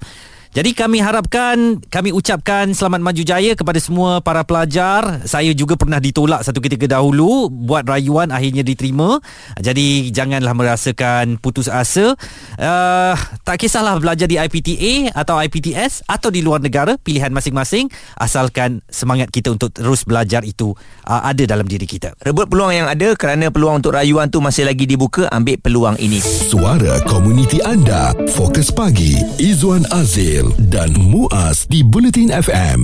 Jadi 0.57 0.73
kami 0.73 1.05
harapkan 1.05 1.85
kami 1.92 2.16
ucapkan 2.16 2.73
selamat 2.73 3.05
maju 3.05 3.23
jaya 3.29 3.53
kepada 3.53 3.77
semua 3.77 4.25
para 4.25 4.40
pelajar. 4.40 5.21
Saya 5.29 5.53
juga 5.53 5.77
pernah 5.77 6.01
ditolak 6.01 6.49
satu 6.49 6.64
ketika 6.64 6.88
dahulu 6.88 7.53
buat 7.53 7.85
rayuan 7.85 8.33
akhirnya 8.33 8.64
diterima. 8.64 9.21
Jadi 9.61 10.09
janganlah 10.09 10.57
merasakan 10.57 11.37
putus 11.37 11.69
asa. 11.69 12.16
Uh, 12.57 13.12
tak 13.45 13.61
kisahlah 13.61 14.01
belajar 14.01 14.25
di 14.25 14.40
IPTA 14.40 15.12
atau 15.12 15.37
IPTS 15.37 16.09
atau 16.09 16.33
di 16.33 16.40
luar 16.40 16.64
negara, 16.64 16.97
pilihan 16.97 17.29
masing-masing 17.37 17.92
asalkan 18.16 18.81
semangat 18.88 19.29
kita 19.29 19.53
untuk 19.53 19.77
terus 19.77 20.09
belajar 20.09 20.40
itu 20.40 20.73
uh, 21.05 21.21
ada 21.21 21.45
dalam 21.45 21.69
diri 21.69 21.85
kita. 21.85 22.16
Rebut 22.25 22.49
peluang 22.49 22.73
yang 22.73 22.88
ada 22.88 23.12
kerana 23.12 23.53
peluang 23.53 23.85
untuk 23.85 23.92
rayuan 23.92 24.33
tu 24.33 24.40
masih 24.40 24.64
lagi 24.64 24.88
dibuka, 24.88 25.29
ambil 25.29 25.61
peluang 25.61 26.01
ini. 26.01 26.25
Suara 26.25 26.97
komuniti 27.05 27.61
anda, 27.61 28.16
Fokus 28.33 28.73
Pagi, 28.73 29.21
Izwan 29.37 29.85
Azil 29.92 30.46
dan 30.59 30.93
Muaz 30.99 31.65
di 31.67 31.81
Bulletin 31.83 32.31
FM. 32.31 32.81